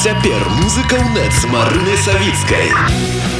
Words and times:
Цяпер 0.00 0.40
музыка 0.56 0.96
ў 0.96 1.12
нет 1.12 1.32
з 1.36 1.44
марынай 1.52 1.98
савіцкай. 2.00 3.39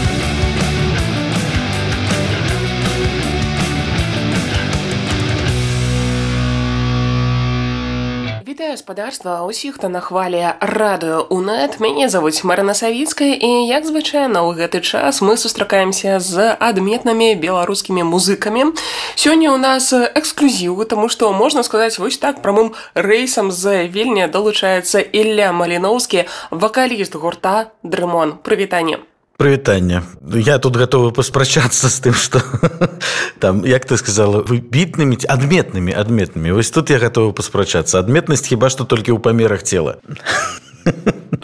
Гаспадарства 8.90 9.46
усіх 9.46 9.74
хто 9.74 9.88
на 9.88 10.00
хвале 10.00 10.56
радыё 10.58 11.22
унет. 11.30 11.78
Мяне 11.78 12.08
завуць 12.10 12.42
марына 12.42 12.74
савіцкая 12.74 13.38
і 13.38 13.70
як 13.70 13.86
звычайна 13.86 14.42
ў 14.42 14.58
гэты 14.58 14.82
час 14.82 15.22
мы 15.22 15.36
сустракаемся 15.38 16.18
з 16.18 16.58
адметнымі 16.58 17.38
беларускімі 17.38 18.02
музыкамі. 18.02 18.74
Сёння 19.14 19.54
ў 19.54 19.62
нас 19.62 19.94
эксклюзівы 19.94 20.90
тому 20.90 21.06
што 21.06 21.30
можна 21.30 21.62
сказаць 21.62 22.02
вось 22.02 22.18
так 22.18 22.42
прамым 22.42 22.74
рэйсам 22.98 23.54
з 23.54 23.86
вельня 23.86 24.26
далучаецца 24.26 24.98
Ілля 24.98 25.54
маліноўскі 25.54 26.26
вакаліст 26.50 27.14
гурта 27.14 27.70
дрымон 27.86 28.42
прывітанне 28.42 28.98
прывітанне 29.40 30.04
я 30.44 30.58
тут 30.60 30.76
готовы 30.76 31.16
паспрачацца 31.16 31.88
з 31.88 31.96
тым 32.04 32.14
что 32.14 32.44
там 33.40 33.64
як 33.64 33.88
ты 33.88 33.96
сказала 33.96 34.44
выбітнымі 34.44 35.16
адметнымі 35.24 35.96
адметнымі 35.96 36.52
вось 36.52 36.70
тут 36.70 36.92
я 36.92 37.00
готовы 37.00 37.32
паспрачацца 37.32 38.04
адметнасць 38.04 38.44
хіба 38.44 38.68
что 38.68 38.84
толькі 38.84 39.16
ў 39.16 39.18
памерах 39.24 39.64
цела 39.64 39.96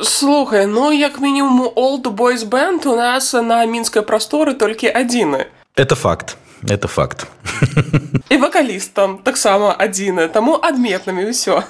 слухай 0.04 0.68
ну 0.68 0.92
як 0.92 1.16
мінімум 1.24 1.72
old 1.72 2.04
boys 2.12 2.44
band 2.44 2.84
у 2.84 2.96
нас 3.00 3.32
на 3.32 3.64
мінскай 3.64 4.04
прасторы 4.04 4.52
толькі 4.52 4.92
адзіны 4.92 5.48
это 5.76 5.94
факт. 5.94 6.36
Это 6.62 6.88
факт. 6.88 7.26
І 8.28 8.36
вакалістам 8.36 9.18
таксама 9.22 9.76
адзіны 9.76 10.28
таму 10.28 10.56
адметнымі 10.56 11.28
ўсё 11.28 11.62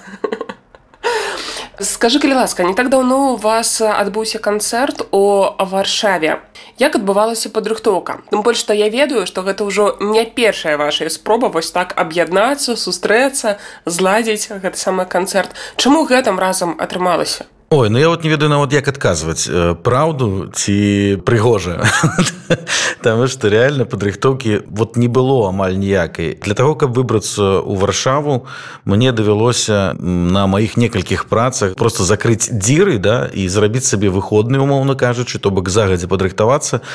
скажи 1.80 2.18
калі 2.18 2.34
ласка 2.34 2.64
не 2.64 2.74
так 2.74 2.88
даўно 2.88 3.32
у 3.32 3.36
вас 3.36 3.80
адбыўся 3.80 4.38
канцэрт 4.38 5.08
у 5.10 5.50
варшаве. 5.58 6.40
Як 6.78 6.96
адбывалася 6.96 7.48
падрыхтоўка 7.48 8.20
тым 8.30 8.42
больш 8.42 8.60
што 8.64 8.76
я 8.76 8.88
ведаю 8.88 9.26
што 9.26 9.42
гэта 9.42 9.64
ўжо 9.64 9.96
не 10.00 10.24
першая 10.24 10.76
ваша 10.76 11.08
спроба 11.10 11.48
вось 11.48 11.70
так 11.70 11.92
аб'яднацца 11.96 12.76
сустрэцца 12.76 13.58
зладзіць 13.84 14.52
гэты 14.52 14.76
самы 14.76 15.04
канцэрт 15.04 15.52
чаму 15.76 16.04
гэтым 16.04 16.40
разам 16.40 16.76
атрымалася 16.78 17.48
Ой, 17.68 17.90
ну 17.90 17.98
я 17.98 18.08
вот 18.08 18.22
не 18.22 18.30
ведаю 18.30 18.48
нават 18.48 18.72
як 18.72 18.86
адказваць 18.86 19.50
праўду 19.82 20.54
ці 20.54 21.18
прыгожа? 21.26 21.82
Таму 23.02 23.26
што 23.26 23.50
рэальна 23.50 23.82
падрыхтоўкі 23.90 24.70
вот 24.70 24.94
не 24.94 25.10
было 25.10 25.48
амаль 25.48 25.74
ніякай. 25.74 26.38
Для 26.38 26.54
таго 26.54 26.78
каб 26.78 26.94
выбрацца 26.94 27.58
ў 27.58 27.74
варшаву 27.74 28.46
мне 28.86 29.10
давялося 29.10 29.98
на 29.98 30.46
маіх 30.46 30.78
некалькіх 30.78 31.26
працах 31.26 31.74
просто 31.74 32.06
закрыць 32.06 32.46
дзіры 32.46 33.02
да 33.02 33.26
і 33.34 33.48
зрабіць 33.50 33.90
сабе 33.90 34.14
выходны 34.14 34.62
умоўна 34.62 34.94
кажучы 34.94 35.42
то 35.42 35.50
бок 35.50 35.66
загадзя 35.66 36.06
падрыхтавацца. 36.06 36.86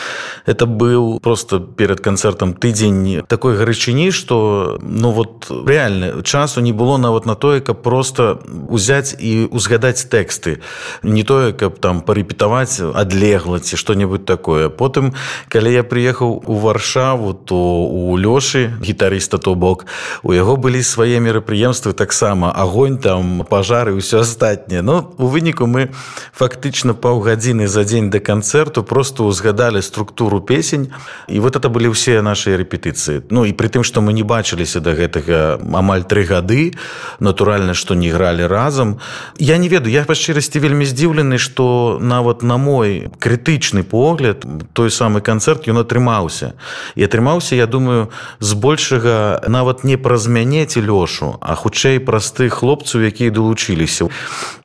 Это 0.47 0.72
быў 0.72 1.19
просто 1.19 1.59
перад 1.59 2.00
канцэртам 2.00 2.56
тыдзень 2.56 3.28
такой 3.28 3.59
гарачыні 3.59 4.08
што 4.16 4.80
ну 4.80 5.11
вот 5.11 5.52
рэальна 5.52 6.23
часу 6.23 6.63
не 6.63 6.72
было 6.72 6.95
нават 6.95 7.28
на 7.28 7.35
тое 7.35 7.59
каб 7.59 7.83
просто 7.83 8.39
узяць 8.72 9.11
і 9.19 9.52
узгадаць 9.52 10.08
тэксты 10.08 10.61
не 11.04 11.23
тое 11.23 11.54
каб 11.54 11.80
там 11.80 12.02
парэпетаваць 12.02 12.81
адлегла 12.81 13.59
ці 13.59 13.78
што-небудзь 13.78 14.26
такое. 14.26 14.70
Потым 14.70 15.14
калі 15.48 15.72
я 15.73 15.84
прыехаў 15.84 16.44
у 16.45 16.56
варшаву 16.59 17.34
то 17.34 17.86
у 17.86 18.18
лёшы 18.18 18.73
гітарыста 18.81 19.38
то 19.38 19.56
бок 19.56 19.86
у 20.23 20.34
яго 20.34 20.58
былі 20.58 20.84
свае 20.84 21.20
мерапрыемствы 21.20 21.94
таксама 21.94 22.52
агонь 22.52 22.98
там 22.98 23.45
пажары 23.48 23.95
ўсё 23.95 24.22
астатняе. 24.22 24.81
Но 24.81 25.14
у 25.18 25.28
выніку 25.28 25.66
мы 25.66 25.90
фактычна 26.34 26.94
паўгадзіны 26.94 27.68
за 27.68 27.84
дзень 27.84 28.09
да 28.09 28.20
канцэрту 28.20 28.84
просто 28.84 29.23
узгадалі 29.23 29.81
структуру 29.81 30.42
песень 30.42 30.92
і 31.28 31.40
вот 31.40 31.56
это 31.56 31.69
былі 31.69 31.96
ўсе 31.96 32.22
нашыя 32.22 32.58
рэпетыцыі. 32.59 33.24
Ну 33.30 33.46
і 33.46 33.53
при 33.53 33.68
тым 33.68 33.84
што 33.84 34.02
мы 34.02 34.14
не 34.14 34.24
бачыліся 34.24 34.84
да 34.84 34.91
гэтага 34.91 35.62
амаль 35.62 36.03
тры 36.03 36.28
гады 36.28 36.75
натуральна 37.19 37.74
што 37.74 37.96
не 37.96 38.09
гралі 38.09 38.47
разам. 38.47 39.00
Я 39.38 39.58
не 39.58 39.69
ведаю 39.69 39.94
я 39.94 40.03
па 40.03 40.16
шчырасці 40.16 40.50
штосьці 40.51 40.67
вельмі 40.67 40.85
здзіўлены 40.85 41.38
што 41.39 41.97
нават 42.01 42.44
на 42.44 42.57
мой 42.57 43.07
крытычны 43.19 43.84
погляд 43.84 44.44
той 44.73 44.91
самы 44.91 45.22
канцэрт 45.23 45.67
ён 45.72 45.79
атрымаўся. 45.79 46.59
І 46.95 47.07
атрымаўся 47.07 47.56
я 47.56 47.67
думаю 47.67 48.12
збольшага 48.39 49.40
нават 49.47 49.84
не 49.88 49.95
праз 49.95 50.28
мяне 50.28 50.66
ці 50.67 50.84
лёшу 50.84 51.40
а 51.40 51.56
хутчэй 51.56 52.03
праз 52.03 52.35
тых 52.35 52.59
хлопцаў 52.59 53.07
якія 53.07 53.31
далучыліся. 53.31 54.11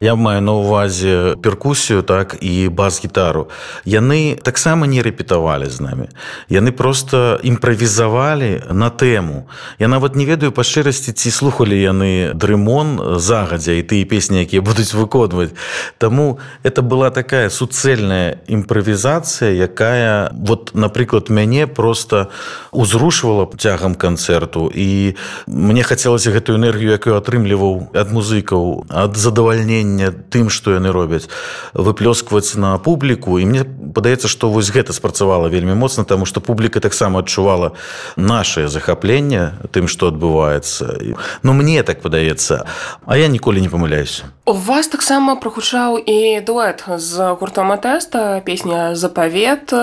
Я 0.00 0.14
маю 0.16 0.42
на 0.42 0.58
увазе 0.58 1.36
перкусію 1.38 2.02
так 2.02 2.34
і 2.41 2.69
бас-гітару. 2.69 3.46
Яны 3.86 4.34
таксама 4.42 4.86
не 4.91 5.02
рэпетавалі 5.06 5.70
з 5.70 5.80
намі. 5.80 6.10
Яны 6.50 6.72
просто 6.72 7.38
імправізавалі 7.42 8.75
на 8.75 8.91
тэму. 8.91 9.46
Я 9.78 9.86
нават 9.86 10.16
не 10.16 10.26
ведаю 10.26 10.50
па 10.50 10.66
шчырасці 10.66 11.14
ці 11.14 11.30
слухалі 11.30 11.78
яны 11.78 12.34
дрымон 12.34 13.19
загадзя 13.22 13.78
і 13.78 13.86
тыя 13.86 14.02
песні 14.02 14.42
якія 14.42 14.66
будуць 14.66 14.91
выконваць 14.91 15.54
Таму 15.98 16.38
это 16.62 16.82
была 16.82 17.10
такая 17.10 17.50
суцэльная 17.50 18.38
імправізацыя, 18.47 19.53
якая 19.53 20.31
вот 20.32 20.75
напрыклад 20.75 21.31
мяне 21.31 21.66
просто 21.66 22.31
узрушвала 22.72 23.48
цягам 23.59 23.94
канцэрту 23.94 24.70
і 24.75 25.16
мне 25.47 25.82
хацелася 25.82 26.31
гэтую 26.31 26.59
энергію, 26.59 26.92
якую 26.92 27.16
атрымліваў 27.16 27.97
ад 27.97 28.12
музыкаў 28.12 28.87
ад 28.91 29.16
задавальнення 29.16 30.12
тым, 30.31 30.50
што 30.50 30.76
яны 30.76 30.92
робяць 30.92 31.28
выплёскваць 31.72 32.56
на 32.56 32.78
публіку 32.78 33.38
і 33.38 33.47
мне 33.47 33.64
падаецца, 33.64 34.28
што 34.28 34.50
вось 34.50 34.70
гэта 34.70 34.93
спрацавала 34.93 35.48
вельмі 35.48 35.75
моцна, 35.75 36.04
таму 36.04 36.26
што 36.26 36.41
публіка 36.41 36.81
таксама 36.81 37.20
адчувала 37.20 37.72
наше 38.16 38.69
захапленне 38.69 39.56
тым, 39.72 39.88
што 39.88 40.12
адбываецца. 40.12 41.16
Ну 41.43 41.53
мне 41.53 41.82
так 41.82 42.03
падаецца, 42.03 42.66
а 43.06 43.16
я 43.16 43.28
ніколі 43.28 43.60
не 43.60 43.69
памыляюся. 43.69 44.25
У 44.47 44.53
вас 44.53 44.88
таксама 44.88 45.37
прагучаў 45.66 45.99
і 45.99 46.41
дуэт 46.47 46.84
з 46.99 47.34
гуртом 47.41 47.72
атэста 47.72 48.41
песня 48.47 48.94
запавет 48.94 49.75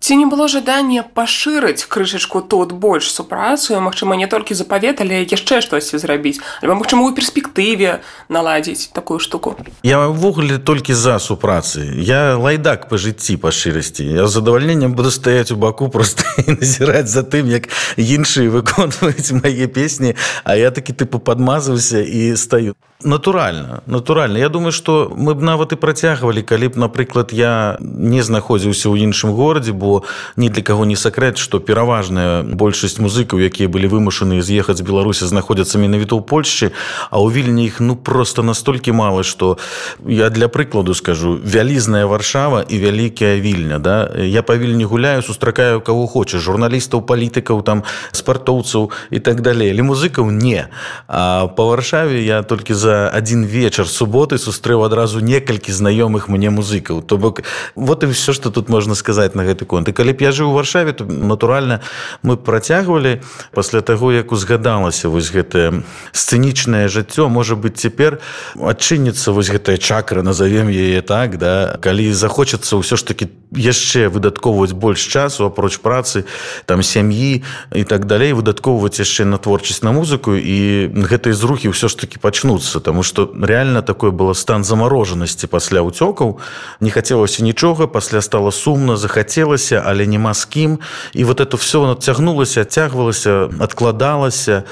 ці 0.00 0.16
не 0.16 0.26
было 0.26 0.46
жадання 0.46 1.02
пашырыць 1.02 1.84
крышачку 1.84 2.40
тут 2.40 2.72
больш 2.72 3.10
супрацыю 3.10 3.80
Мачыма 3.80 4.14
не 4.14 4.26
толькі 4.26 4.54
запавет 4.54 5.00
але 5.00 5.26
яшчэ 5.26 5.60
штосьці 5.66 5.98
зрабіць 5.98 6.38
альбо 6.62 6.78
магчыма 6.78 7.02
у 7.02 7.12
перспектыве 7.12 8.00
наладзіць 8.28 8.94
такую 8.94 9.18
штуку. 9.18 9.56
Я 9.82 10.06
ўвогуле 10.06 10.58
толькі 10.58 10.94
за 10.94 11.18
супрацы 11.18 11.90
я 11.98 12.38
лайдак 12.38 12.86
па 12.88 12.94
жыцці 12.94 13.34
па 13.36 13.50
шчырасці 13.50 14.06
я 14.06 14.30
задавальненнем 14.30 14.94
буду 14.94 15.10
стаяць 15.10 15.50
у 15.50 15.56
баку 15.56 15.90
просто 15.90 16.22
назіраць 16.46 17.10
за 17.10 17.26
тым 17.26 17.50
як 17.50 17.66
іншыя 17.98 18.46
выконваюць 18.46 19.34
мае 19.42 19.66
песні 19.66 20.14
а 20.44 20.54
я 20.54 20.70
такі 20.70 20.94
тыпу 20.94 21.18
падмазаўся 21.18 21.98
і 21.98 22.36
стаю 22.36 22.78
натуральна 23.04 23.82
натуральна 23.86 24.38
я 24.38 24.48
думаю 24.48 24.72
что 24.72 25.12
мы 25.16 25.34
б 25.34 25.42
нават 25.42 25.72
і 25.72 25.76
працягвалі 25.76 26.42
калі 26.42 26.68
б 26.68 26.76
напрыклад 26.76 27.32
я 27.32 27.76
не 27.80 28.22
знаходзіўся 28.22 28.88
ў 28.92 29.08
іншым 29.08 29.32
горадзе 29.32 29.72
бо 29.72 30.02
ні 30.36 30.48
для 30.48 30.62
каго 30.62 30.84
не 30.84 30.96
сакрэт 30.96 31.38
что 31.38 31.60
пераважная 31.60 32.42
большасць 32.42 33.00
музыкаў 33.00 33.40
якія 33.40 33.68
былі 33.68 33.88
вымушаны 33.88 34.42
з'ехаць 34.42 34.78
з 34.78 34.84
беларусі 34.84 35.24
знаходзяцца 35.24 35.78
менавіта 35.80 36.16
ў 36.16 36.22
польшчы 36.22 36.72
а 37.08 37.16
ў 37.16 37.32
вільні 37.32 37.64
іх 37.66 37.80
ну 37.80 37.96
просто 37.96 38.42
настолькі 38.42 38.92
мала 38.92 39.22
что 39.24 39.56
я 40.04 40.28
для 40.30 40.48
прыкладу 40.48 40.94
скажу 40.94 41.40
вялізная 41.40 42.04
варшава 42.06 42.64
і 42.68 42.78
вялікая 42.78 43.40
вільня 43.40 43.78
да. 43.78 44.10
Я 44.16 44.42
павільні 44.42 44.84
гуляю 44.84 45.22
сустракаю 45.22 45.80
кого 45.80 46.06
хоча 46.06 46.38
журналістаў 46.38 47.02
палітыкаў 47.02 47.62
там 47.62 47.82
спартоўцаў 48.12 48.90
і 49.10 49.18
так 49.20 49.40
далей. 49.40 49.70
Але 49.72 49.82
музыкаў 49.82 50.30
не. 50.30 50.68
А 51.08 51.46
по 51.46 51.66
варшаве 51.66 52.22
я 52.22 52.42
толькі 52.42 52.74
за 52.74 52.89
за 52.90 53.08
один 53.08 53.44
вечар 53.44 53.86
суботы 53.86 54.34
сустрэў 54.34 54.82
адразу 54.82 55.20
некалькі 55.22 55.70
знаёмых 55.70 56.26
мне 56.26 56.50
музыкаў. 56.50 57.02
То 57.06 57.18
бок 57.22 57.42
вот 57.76 58.02
і 58.02 58.06
все 58.10 58.32
что 58.32 58.50
тут 58.50 58.68
можна 58.68 58.94
сказаць 58.94 59.34
на 59.38 59.46
гэты 59.46 59.64
конт. 59.64 59.86
І 59.88 59.92
калі 59.94 60.12
б 60.12 60.26
я 60.26 60.34
жыў 60.34 60.50
у 60.50 60.54
варшаве 60.58 60.92
то 60.92 61.06
натуральна 61.06 61.86
мы 62.26 62.34
працягвалі. 62.34 63.22
Пасля 63.54 63.80
таго 63.80 64.10
як 64.10 64.32
узгадалася 64.32 65.06
вось 65.06 65.30
гэтае 65.30 65.86
сцэнічнае 66.10 66.90
жыццё 66.90 67.30
можа 67.30 67.54
быть 67.54 67.78
цяпер 67.78 68.18
адчыніцца 68.58 69.30
вось 69.30 69.54
гэтая 69.54 69.78
чакра 69.78 70.26
назовем 70.26 70.66
яе 70.66 70.98
так 71.02 71.38
да? 71.38 71.78
Калі 71.78 72.10
захочацца 72.10 72.74
ўсё 72.74 72.98
ж 72.98 73.06
таки 73.06 73.30
яшчэ 73.54 74.10
выдаткоўваць 74.10 74.74
больш 74.74 75.06
часу 75.06 75.46
апроч 75.46 75.78
працы 75.78 76.26
там 76.66 76.82
сям'і 76.82 77.46
і 77.70 77.84
так 77.86 78.10
далей 78.10 78.34
выдаткоўваць 78.34 78.98
яшчэ 78.98 79.30
на 79.30 79.38
творчасць 79.38 79.86
на 79.86 79.94
музыку 79.94 80.34
і 80.34 80.90
гэтай 80.90 81.38
зрухі 81.38 81.70
ўсё 81.70 81.86
ж 81.86 81.94
таки 81.94 82.18
пачнуцца 82.18 82.79
вярнуцца 82.80 82.90
тому 82.90 83.02
что 83.02 83.30
реально 83.42 83.82
такое 83.82 84.10
было 84.10 84.34
стан 84.34 84.64
замарожанасці 84.64 85.46
пасля 85.46 85.82
уцёкаў 85.82 86.38
не 86.80 86.90
хацелася 86.90 87.44
нічога 87.44 87.86
пасля 87.86 88.20
стало 88.20 88.50
сумна 88.50 88.96
захацелася 88.96 89.82
але 89.86 90.06
няма 90.06 90.34
з 90.34 90.44
кім 90.44 90.78
і 91.14 91.24
вот 91.24 91.40
это 91.40 91.56
все 91.56 91.78
надцягнулася 91.86 92.60
адцягвалася 92.60 93.50
адкладалася 93.60 94.64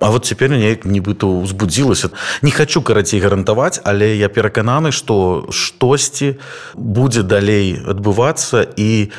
А 0.00 0.10
вот 0.10 0.26
цяпер 0.26 0.50
неяк 0.50 0.84
нібыта 0.84 1.26
узбудзілася 1.26 2.08
не 2.42 2.50
хочу 2.50 2.82
карацей 2.82 3.20
гарантаваць 3.20 3.80
але 3.84 4.16
я 4.16 4.28
перакананы 4.28 4.92
что 4.92 5.46
штосьці 5.50 6.36
будзе 6.74 7.22
далей 7.22 7.80
адбывацца 7.86 8.66
і 8.76 9.10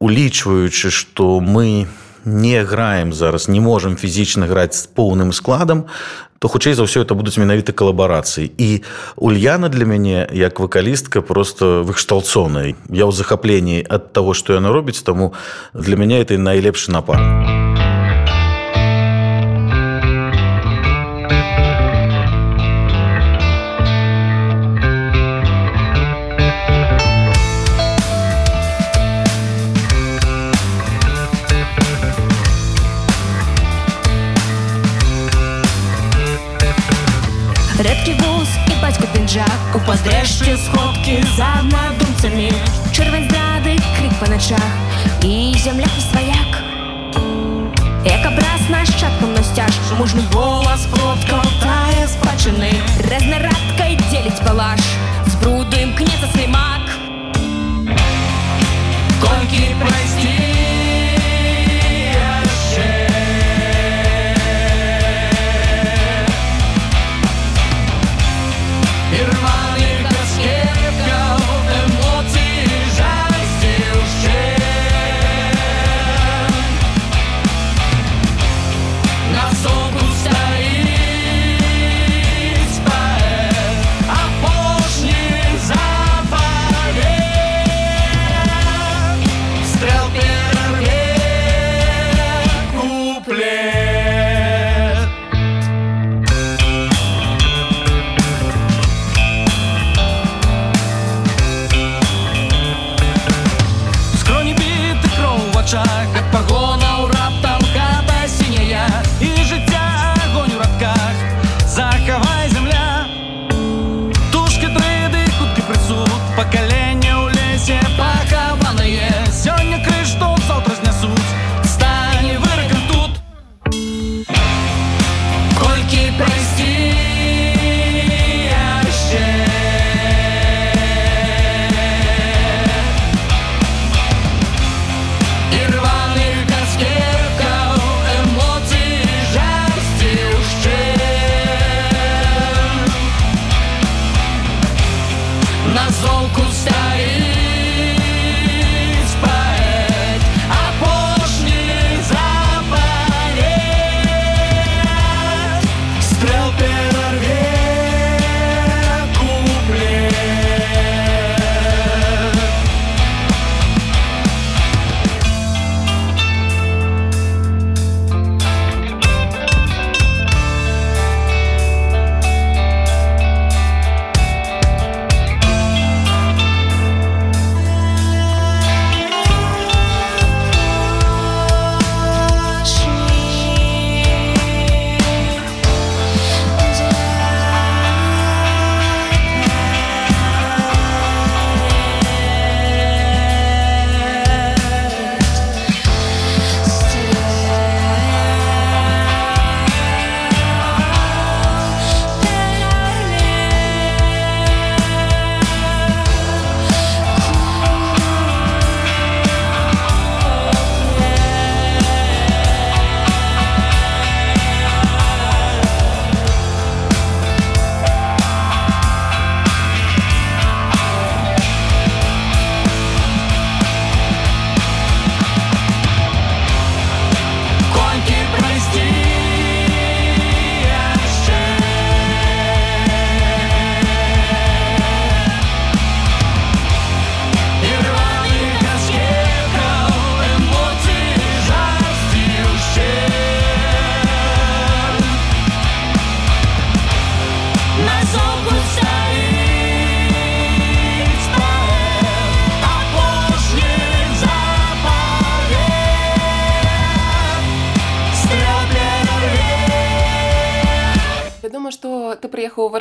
улічваючы 0.00 0.90
что 0.90 1.40
мы 1.40 1.86
не 1.86 2.03
граем 2.24 3.12
зараз 3.12 3.48
не 3.48 3.60
можемм 3.60 3.96
фізічна 3.96 4.46
граць 4.46 4.74
з 4.74 4.86
поўным 4.86 5.32
складам 5.32 5.84
то 6.44 6.48
хутчэй 6.48 6.76
за 6.76 6.84
ўсё 6.84 7.00
это 7.00 7.16
будуць 7.16 7.40
менавіта 7.40 7.72
калабарацыі. 7.72 8.52
І 8.58 8.84
ульяна 9.16 9.72
для 9.72 9.88
мяне 9.88 10.28
як 10.28 10.60
вакалістка 10.60 11.24
просто 11.24 11.80
выхшталцонай 11.88 12.76
я 12.92 13.08
ў 13.08 13.12
захапленні 13.16 13.80
ад 13.88 14.12
таго 14.12 14.36
што 14.36 14.52
яна 14.52 14.68
робіць 14.68 15.00
таму 15.00 15.32
для 15.72 15.96
мяне 15.96 16.20
это 16.20 16.36
найлепшы 16.36 16.92
напад 16.92 17.53
падрэшце 40.04 40.52
сходкі 40.60 41.14
за 41.36 41.46
аднадумцамі 41.64 42.50
чырвань 42.92 43.24
здрады 43.24 43.72
крик 43.96 44.12
па 44.20 44.28
начах 44.28 44.74
і 45.24 45.56
зямля 45.64 45.88
сваяк 46.10 46.58
як 48.04 48.26
абраз 48.28 48.68
нашчадкам 48.68 49.32
насцяж 49.32 49.80
мужны 49.96 50.20
голас 50.36 50.84
продкаў 50.92 51.40
тае 51.64 52.04
спадчыны 52.16 52.72
разнарадкай 53.08 53.96
дзеліць 54.04 54.44
палаш. 54.44 54.84
З 55.24 55.40
бруду 55.40 55.80
імкнецца 55.86 56.28
слімак 56.36 56.84
колькі 59.24 59.64
прайсці 59.80 60.43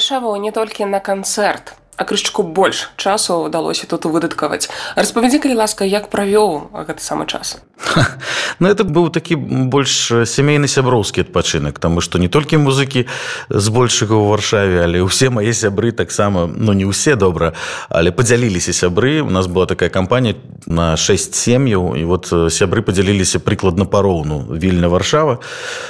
варшаву 0.03 0.35
не 0.35 0.51
толькі 0.51 0.83
на 0.83 0.99
канцэрт 0.99 1.79
а 1.95 2.03
крышчку 2.03 2.43
больш 2.43 2.91
часу 2.97 3.47
ўдалося 3.47 3.87
тут 3.87 4.03
выдаткаваць. 4.03 4.67
Распавядзі 4.99 5.39
калі 5.39 5.63
ласка 5.63 5.85
як 5.87 6.09
правёў 6.09 6.73
гэты 6.73 6.99
самы 6.99 7.23
час 7.29 7.63
Ну 8.59 8.69
это 8.69 8.83
быў 8.83 9.09
такі 9.09 9.35
больш 9.35 10.13
сямейны 10.29 10.69
сяброўскі 10.69 11.25
адпачынак 11.25 11.79
таму 11.79 12.01
што 12.05 12.21
не 12.21 12.29
толькі 12.29 12.61
музыкі 12.61 13.09
збольшага 13.49 14.13
ў 14.13 14.23
варшаве 14.29 14.77
але 14.85 15.01
ўсе 15.03 15.33
мае 15.33 15.51
сябры 15.57 15.91
таксама 15.91 16.45
ну 16.47 16.71
не 16.77 16.85
ўсе 16.85 17.17
добра 17.17 17.53
але 17.89 18.11
падзяліліся 18.11 18.73
сябры. 18.73 19.21
У 19.21 19.29
нас 19.29 19.47
была 19.47 19.65
такая 19.65 19.89
кампанія 19.89 20.35
на 20.65 20.95
6 20.97 21.35
сем'яў 21.35 21.97
і 21.97 22.03
вот 22.05 22.29
сябры 22.53 22.85
падзяліліся 22.85 23.41
прыкладна 23.41 23.85
пароўну 23.85 24.53
вільна 24.53 24.87
варшава 24.87 25.39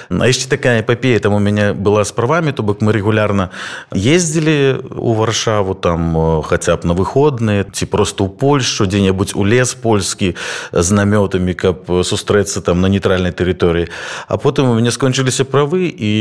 А 0.09 0.25
яшчэ 0.27 0.49
такая 0.49 0.81
эпапея 0.81 1.19
там 1.19 1.33
у 1.33 1.39
мяне 1.39 1.73
была 1.73 2.03
з 2.03 2.11
правамі 2.11 2.51
то 2.55 2.63
бок 2.63 2.81
мы 2.81 2.93
регулярна 2.93 3.51
ездзілі 3.91 4.87
у 4.97 5.13
варшаву 5.13 5.75
там 5.75 6.41
хаця 6.41 6.77
б 6.77 6.87
на 6.87 6.93
выходныя 6.95 7.67
ці 7.69 7.85
просто 7.85 8.23
ў 8.23 8.31
польшу 8.31 8.87
дзе-небудзь 8.87 9.35
у 9.35 9.45
лес 9.45 9.75
польскі 9.75 10.35
з 10.71 10.87
намётамі 10.91 11.53
каб 11.53 11.82
сустрэцца 11.87 12.61
там 12.61 12.81
на 12.81 12.87
нейтральнай 12.87 13.31
тэрыторыі. 13.31 13.89
А 14.27 14.37
потым 14.37 14.69
у 14.69 14.75
мяне 14.75 14.91
скончыліся 14.91 15.45
правы 15.45 15.87
і 15.87 16.11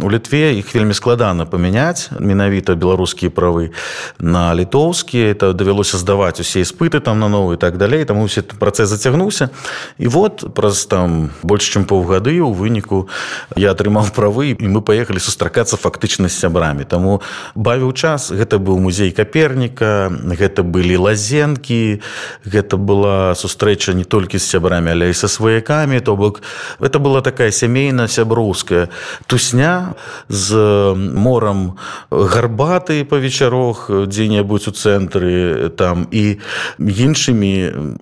у 0.00 0.10
літве 0.10 0.58
іх 0.58 0.74
вельмі 0.74 0.94
складана 0.94 1.46
памяняць 1.46 2.10
менавіта 2.18 2.74
беларускія 2.74 3.30
правы 3.30 3.72
на 4.18 4.54
літоўскія. 4.54 5.32
Это 5.34 5.52
давялося 5.52 5.98
здаваць 5.98 6.40
усе 6.40 6.62
іспыты 6.62 7.00
там 7.00 7.20
на 7.20 7.28
новы 7.28 7.56
так 7.56 7.76
далей. 7.76 8.04
Там 8.04 8.22
усе 8.22 8.42
працэс 8.42 8.88
зацягнуўся. 8.88 9.50
І 9.98 10.08
вот 10.08 10.54
праз 10.54 10.86
там 10.86 11.30
больш 11.42 11.68
чым 11.68 11.84
паўгады 11.84 12.40
у 12.40 12.52
выніку 12.52 13.08
я 13.56 13.74
атрымаў 13.74 14.14
правы 14.14 14.54
і 14.54 14.66
мы 14.68 14.80
паехалі 14.80 15.18
сустракацца 15.18 15.76
фактычна 15.76 16.28
з 16.28 16.38
сябрамі. 16.38 16.84
Таму 16.84 17.20
бавіў 17.54 17.92
час. 17.92 18.30
Гэта 18.30 18.62
быў 18.62 18.78
музей 18.78 19.10
каперніка 19.10 20.08
гэта 20.38 20.62
былі 20.62 20.96
лазенкі 20.96 22.00
гэта 22.46 22.76
была 22.78 23.34
сустрэча 23.34 23.92
не 23.92 24.04
толькі 24.04 24.38
з 24.38 24.46
сябрамі 24.46 24.77
але 24.86 25.10
і 25.10 25.14
са 25.14 25.28
сваякамі 25.28 26.00
то 26.00 26.16
бок 26.16 26.42
это 26.80 26.98
была 26.98 27.22
такая 27.22 27.50
сямейна 27.50 28.08
сяброўская 28.08 28.88
тусня 29.26 29.94
з 30.28 30.54
морам 30.94 31.76
гарбаты 32.10 33.04
па 33.04 33.18
вечарох 33.18 33.90
дзе-небудзь 33.90 34.68
у 34.68 34.72
цэнтры 34.72 35.68
там 35.74 36.06
і 36.10 36.38
іншымі 36.78 37.52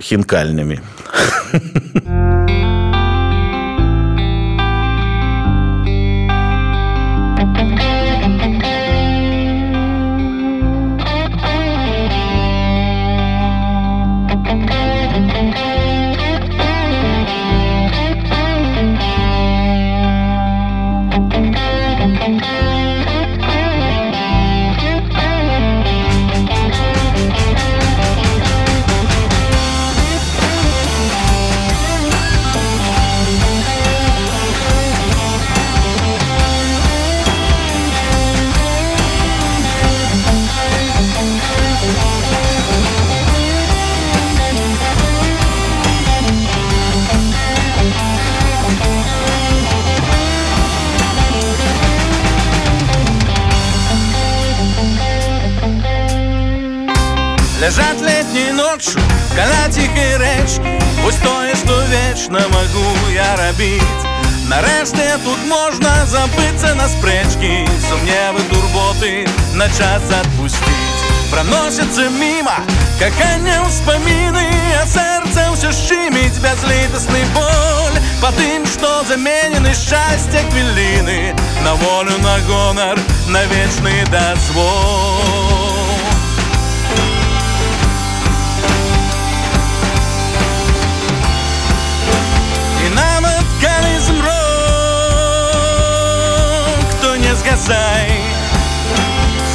хінкальнымі 0.00 0.80
Лежать 57.66 58.00
летней 58.00 58.52
ночью, 58.52 59.00
каля 59.34 59.68
тихой 59.68 60.16
рэчкі 60.18 60.78
Вось 61.02 61.16
тое, 61.16 61.52
што 61.56 61.74
вечна 61.90 62.38
магу 62.52 62.84
я 63.10 63.26
рабіць 63.34 64.06
Нарэшце 64.46 65.18
тут 65.24 65.40
можна 65.50 65.90
забыцца 66.06 66.76
на 66.78 66.86
спрэчкі 66.86 67.66
Сумневы 67.88 68.44
турботы 68.52 69.26
на 69.58 69.66
час 69.66 70.06
адпусціць 70.14 71.02
Проносятся 71.32 72.06
мимо, 72.20 72.54
какая 73.00 73.58
ўспаміны 73.66 74.46
А 74.78 74.86
сэрца 74.86 75.50
ўсё 75.50 75.74
шчыміць 75.74 76.38
бязлітасны 76.38 77.26
боль. 77.34 77.98
Па 78.22 78.30
тым, 78.38 78.62
што 78.62 79.02
заменены 79.10 79.74
шчасце 79.74 80.46
хвіліны 80.52 81.34
На 81.66 81.74
волю, 81.82 82.14
на 82.22 82.38
гонар, 82.46 83.06
на 83.26 83.42
вечны 83.50 84.06
дазвол 84.14 85.45
згасай 97.45 98.11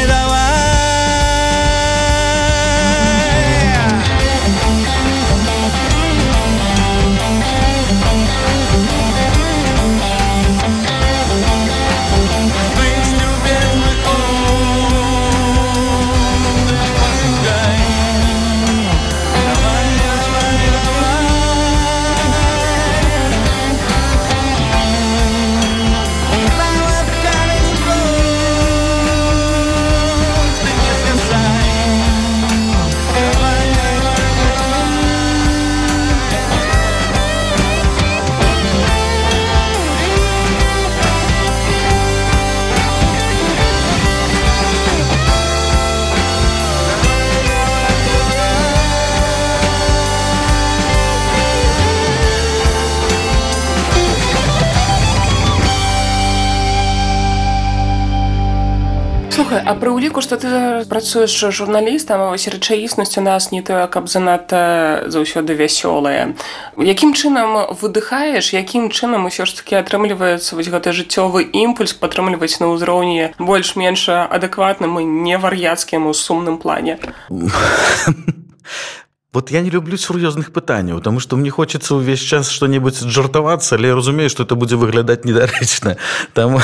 Слухай, 59.53 59.69
а 59.69 59.77
пры 59.77 59.93
ўліку, 59.93 60.21
што 60.25 60.33
ты 60.41 60.49
працуеш 60.89 61.29
журналістам, 61.53 62.33
вось 62.33 62.49
рэчаіснасць 62.49 63.21
у 63.21 63.21
нас 63.21 63.51
не 63.53 63.61
тое, 63.61 63.85
каб 63.85 64.09
занадта 64.09 65.05
заўсёды 65.13 65.53
вясёлая. 65.53 66.33
Якім 66.73 67.13
чынам 67.13 67.69
выдыхаеш, 67.77 68.49
якім 68.57 68.89
чынам 68.89 69.29
усё 69.29 69.45
ж 69.45 69.53
такі 69.61 69.77
атрымліваецца 69.77 70.57
вось 70.57 70.73
гэты 70.73 70.89
жыццёвы 70.89 71.45
імпульс 71.53 71.93
падтрымліваць 71.93 72.57
на 72.65 72.73
ўзроўні 72.73 73.37
больш-менш 73.37 74.09
адэкватным 74.09 74.97
і 74.97 75.05
невар'яцкім 75.05 76.09
у 76.09 76.17
сумным 76.17 76.57
плане. 76.57 76.97
Вот 79.33 79.49
я 79.49 79.61
не 79.61 79.71
люблю 79.71 79.97
сур'ёзных 79.97 80.51
пытанняў, 80.51 80.97
потому 80.97 81.19
что 81.19 81.35
мне 81.35 81.49
хочется 81.49 81.95
ўвесь 81.95 82.21
час 82.21 82.49
что-нибудь 82.49 83.01
жартавацца, 83.01 83.75
але 83.75 83.87
я 83.87 83.95
разумею, 83.95 84.29
что 84.29 84.43
это 84.43 84.53
будзе 84.53 84.75
выглядаць 84.75 85.25
недарэчна. 85.25 85.97
Там, 86.33 86.59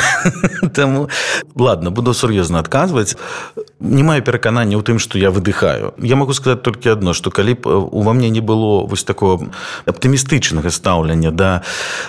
там... 0.74 1.08
ладно, 1.56 1.90
буду 1.90 2.14
сур'ёзна 2.14 2.60
адказваць. 2.60 3.18
Не 3.80 4.04
маю 4.04 4.22
пераканання 4.22 4.78
ў 4.78 4.84
тым, 4.84 5.00
што 5.00 5.18
я 5.18 5.32
выдыхаю. 5.32 5.94
Я 5.98 6.16
могу 6.16 6.34
сказаць 6.34 6.62
толькі 6.62 6.94
адно, 6.94 7.14
што 7.14 7.32
калі 7.32 7.54
б 7.58 7.66
ува 7.90 8.14
мне 8.14 8.30
не 8.30 8.42
было 8.42 8.86
вось 8.86 9.04
такого 9.04 9.50
аптымістычнага 9.90 10.70
стаўлення 10.70 11.32
да 11.32 11.64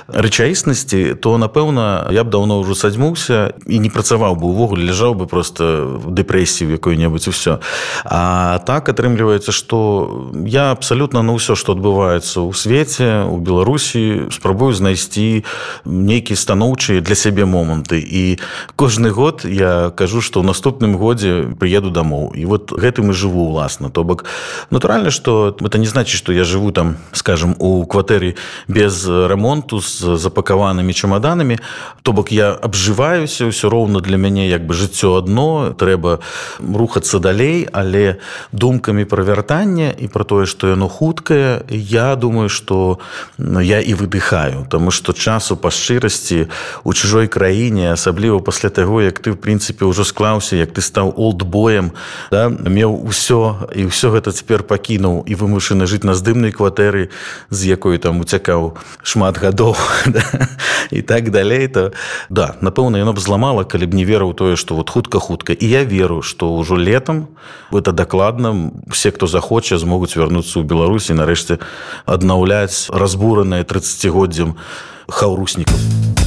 рэчаіснасці, 0.09 1.15
то 1.15 1.39
напэўна, 1.39 2.13
я 2.13 2.25
б 2.25 2.29
даўно 2.29 2.61
ўжо 2.61 2.75
садзьмуўся 2.75 3.57
і 3.65 3.79
не 3.79 3.89
працаваў 3.89 4.37
бы 4.37 4.53
увогуле 4.53 4.85
ляжаў 4.85 5.15
бы 5.15 5.25
просто 5.25 5.97
в 6.05 6.13
дэпрэсіі 6.13 6.77
якой-небудзь 6.77 7.33
усё. 7.33 7.65
А 8.05 8.59
так 8.67 8.93
атрымліваецца, 8.93 9.53
што 9.55 10.11
я 10.51 10.73
абсалютна 10.75 11.23
на 11.23 11.39
ўсё 11.39 11.55
што 11.55 11.79
адбываецца 11.79 12.43
ў 12.43 12.51
свеце 12.59 13.23
у 13.23 13.39
беларусі 13.39 14.27
спрабую 14.35 14.75
знайсці 14.75 15.47
нейкія 15.87 16.35
станоўчыя 16.35 16.99
для 16.99 17.15
сябе 17.15 17.47
моманты. 17.47 18.03
І 18.03 18.43
кожны 18.75 19.15
год 19.15 19.47
я 19.47 19.95
кажу 19.95 20.19
што 20.19 20.43
ў 20.43 20.51
наступным 20.51 20.99
годзе 20.99 21.55
прыеду 21.55 21.95
дамоў. 21.95 22.35
І 22.35 22.51
вот 22.51 22.75
гэтым 22.75 23.11
і 23.11 23.15
жыву 23.15 23.47
уласна. 23.55 23.95
То 23.95 24.03
бок 24.03 24.27
натуральна 24.75 25.15
што 25.15 25.55
это 25.55 25.79
не 25.79 25.87
значит 25.87 26.19
што 26.19 26.35
я 26.35 26.43
жыву 26.43 26.75
там 26.75 26.99
скажем 27.15 27.55
у 27.63 27.87
кватэры 27.87 28.35
без 28.67 29.07
рамонту 29.07 29.79
з 29.79 30.19
запакаванымі 30.19 30.91
чамаданамі. 30.91 31.63
То 32.03 32.11
бок 32.11 32.35
я 32.35 32.51
абжываюся 32.51 33.47
ўсё 33.47 33.71
роўна 33.71 34.03
для 34.03 34.19
мяне 34.19 34.51
як 34.51 34.67
бы 34.67 34.75
жыццё 34.75 35.23
адно 35.23 35.79
трэба 35.79 36.19
рухацца 36.59 37.23
далей 37.23 37.71
але 37.71 38.19
думкамі 38.51 39.07
пра 39.07 39.23
вяртанне 39.23 39.95
і 39.95 40.11
пра 40.11 40.27
тое 40.27 40.40
што 40.47 40.69
яно 40.73 40.89
хуткае 40.89 41.63
я 41.69 42.17
думаю 42.17 42.49
что 42.49 42.99
я 43.39 43.81
і 43.81 43.95
выдыхаю 43.95 44.67
тому 44.71 44.91
что 44.91 45.13
часу 45.13 45.57
па 45.57 45.71
шчырасці 45.71 46.49
у 46.85 46.93
чужой 46.93 47.29
краіне 47.29 47.93
асабліва 47.93 48.41
пасля 48.41 48.71
таго 48.71 49.03
як 49.03 49.19
ты 49.19 49.33
в 49.33 49.39
прынцыпе 49.41 49.85
ўжо 49.85 50.05
склаўся 50.05 50.57
як 50.57 50.73
ты 50.73 50.81
стаў 50.81 51.15
олдбоем 51.17 51.93
да, 52.31 52.49
меў 52.49 52.95
усё 52.95 53.69
і 53.75 53.91
ўсё 53.91 54.15
гэта 54.15 54.33
цяпер 54.33 54.63
пакінуў 54.63 55.25
і 55.27 55.35
вымушаны 55.35 55.87
жыць 55.87 56.05
на 56.05 56.15
здымнай 56.15 56.53
кватэры 56.53 57.11
з 57.51 57.61
якой 57.67 57.99
там 57.99 58.21
уцякаў 58.21 58.77
шмат 59.03 59.39
гадоў 59.39 59.77
да, 60.07 60.23
і 60.91 61.03
так 61.03 61.31
далей 61.31 61.69
то 61.69 61.93
да 62.31 62.55
напэўна 62.61 62.97
яно 62.99 63.13
б 63.13 63.21
зламала 63.21 63.65
калі 63.65 63.87
б 63.87 63.95
не 63.95 64.05
верыў 64.05 64.35
тое 64.35 64.57
что 64.57 64.75
вот 64.75 64.91
хутка 64.91 65.19
хутка 65.19 65.53
і 65.53 65.67
я 65.67 65.85
веру 65.85 66.23
что 66.23 66.57
ўжо 66.57 66.77
летом 66.77 67.29
это 67.73 67.93
дакладна 67.93 68.73
все 68.91 69.11
хто 69.11 69.27
захоча 69.27 69.79
змогуць 69.79 70.17
вярнуцца 70.31 70.63
ў 70.63 70.65
беларусі 70.71 71.19
нарэшце 71.19 71.59
аднаўляць 72.07 72.87
разбуранае 72.95 73.67
30годдзям 73.67 74.55
хаўруснікаў 75.11 76.20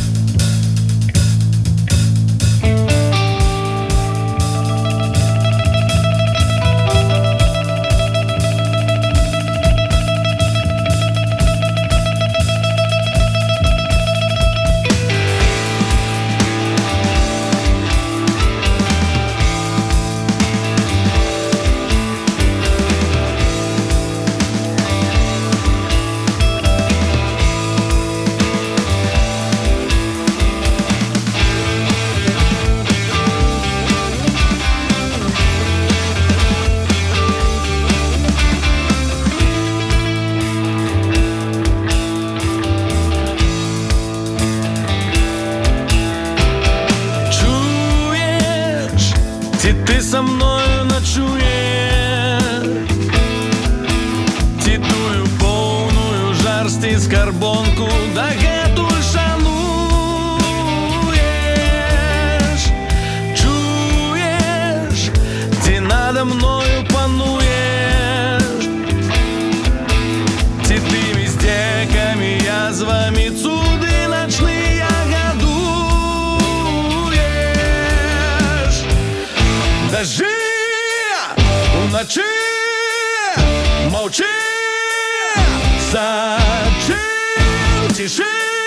te 87.93 88.08
juro. 88.08 88.62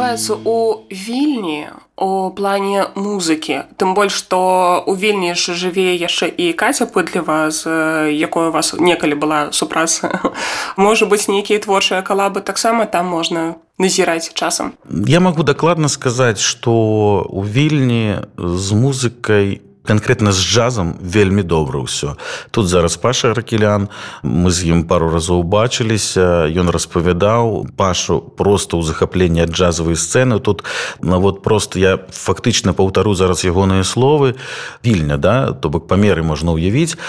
Адбываецца 0.00 0.32
ў 0.40 0.88
вільні 0.88 1.68
у 2.00 2.32
плане 2.32 2.88
музыкі 2.96 3.68
тым 3.76 3.92
больш 3.92 4.16
што 4.16 4.80
у 4.88 4.94
вільні 4.96 5.36
ж 5.36 5.52
жыве 5.52 5.92
яшчэ 6.00 6.32
і 6.32 6.56
каця 6.56 6.88
пыдліва 6.88 7.52
з 7.52 7.68
якой 8.08 8.48
у 8.48 8.52
вас 8.56 8.72
некалі 8.80 9.14
была 9.20 9.52
супраца 9.52 10.08
можа 10.80 11.04
быць 11.04 11.28
нейкія 11.28 11.60
творчыя 11.60 12.00
калабы 12.00 12.40
таксама 12.40 12.88
там 12.88 13.12
можна 13.12 13.60
назіраць 13.80 14.32
часам. 14.32 14.72
Я 14.88 15.20
могу 15.20 15.42
дакладна 15.42 15.88
сказаць, 15.88 16.40
што 16.40 17.24
у 17.28 17.44
вільні 17.44 18.28
з 18.36 18.72
музыкай 18.72 19.60
конкретно 19.86 20.32
з 20.32 20.40
джазам 20.40 20.94
вельмі 21.00 21.42
добра 21.42 21.80
ўсё. 21.80 22.16
Тут 22.50 22.68
зараз 22.68 22.96
паша 22.96 23.34
ракелян 23.34 23.88
мы 24.22 24.50
з 24.50 24.68
ім 24.68 24.84
пару 24.84 25.08
разоў 25.08 25.42
бачыліся 25.42 26.46
ён 26.52 26.68
распавядаў 26.68 27.66
пашу 27.76 28.20
просто 28.20 28.76
ў 28.76 28.84
захапленні 28.84 29.48
джазавай 29.48 29.96
сцэны. 29.96 30.40
Тут 30.40 30.64
на 31.00 31.16
вот 31.18 31.42
просто 31.42 31.78
я 31.78 31.98
фактычна 32.12 32.72
паўтару 32.72 33.14
зараз 33.14 33.44
ягоныя 33.44 33.84
словы. 33.84 34.36
Вільня 34.84 35.16
да 35.16 35.52
то 35.52 35.68
бок 35.70 35.88
памеры 35.88 36.22
можна 36.22 36.52
ўявіць. 36.52 37.00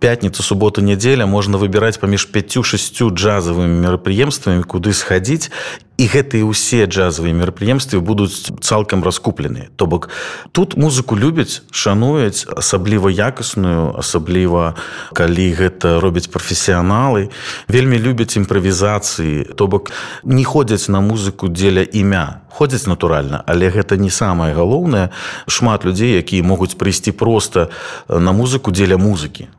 Пятніцу 0.00 0.42
суботу 0.42 0.80
нядзеля 0.80 1.26
можна 1.26 1.60
выбіраць 1.60 2.00
паміж 2.00 2.32
пяцю 2.32 2.64
шасцю 2.64 3.12
джазавымі 3.12 3.84
мерапрыемствамі 3.84 4.64
куды 4.64 4.96
схадзіць. 4.96 5.52
І 6.00 6.08
гэтыя 6.08 6.42
ўсе 6.48 6.88
джазавыя 6.88 7.36
мерапрыемствы 7.36 8.00
будуць 8.00 8.48
цалкам 8.64 9.04
раскуплены 9.04 9.68
то 9.76 9.86
бок 9.86 10.08
тут 10.50 10.74
музыку 10.74 11.14
любяць 11.14 11.62
шануюць 11.82 12.46
асабліва 12.46 13.10
якасную 13.10 13.98
асабліва 13.98 14.74
калі 15.18 15.46
гэта 15.58 15.98
робяць 15.98 16.30
прафесіяналы 16.30 17.30
вельмі 17.66 17.98
любяць 17.98 18.38
імправізацыі. 18.38 19.58
То 19.58 19.66
бок 19.66 19.90
не 20.22 20.44
ходзяць 20.46 20.86
на 20.86 21.02
музыку 21.02 21.50
дзеля 21.50 21.82
імя. 21.82 22.46
Ходзяць 22.52 22.86
натуральна 22.86 23.42
але 23.46 23.72
гэта 23.72 23.98
не 23.98 24.10
самае 24.10 24.54
галоўнае. 24.54 25.10
Шмат 25.50 25.82
людзей 25.82 26.14
якія 26.22 26.46
могуць 26.46 26.78
прыйсці 26.78 27.10
проста 27.10 27.68
на 28.06 28.30
музыку 28.30 28.70
дзеля 28.70 29.00
музыкі. 29.00 29.50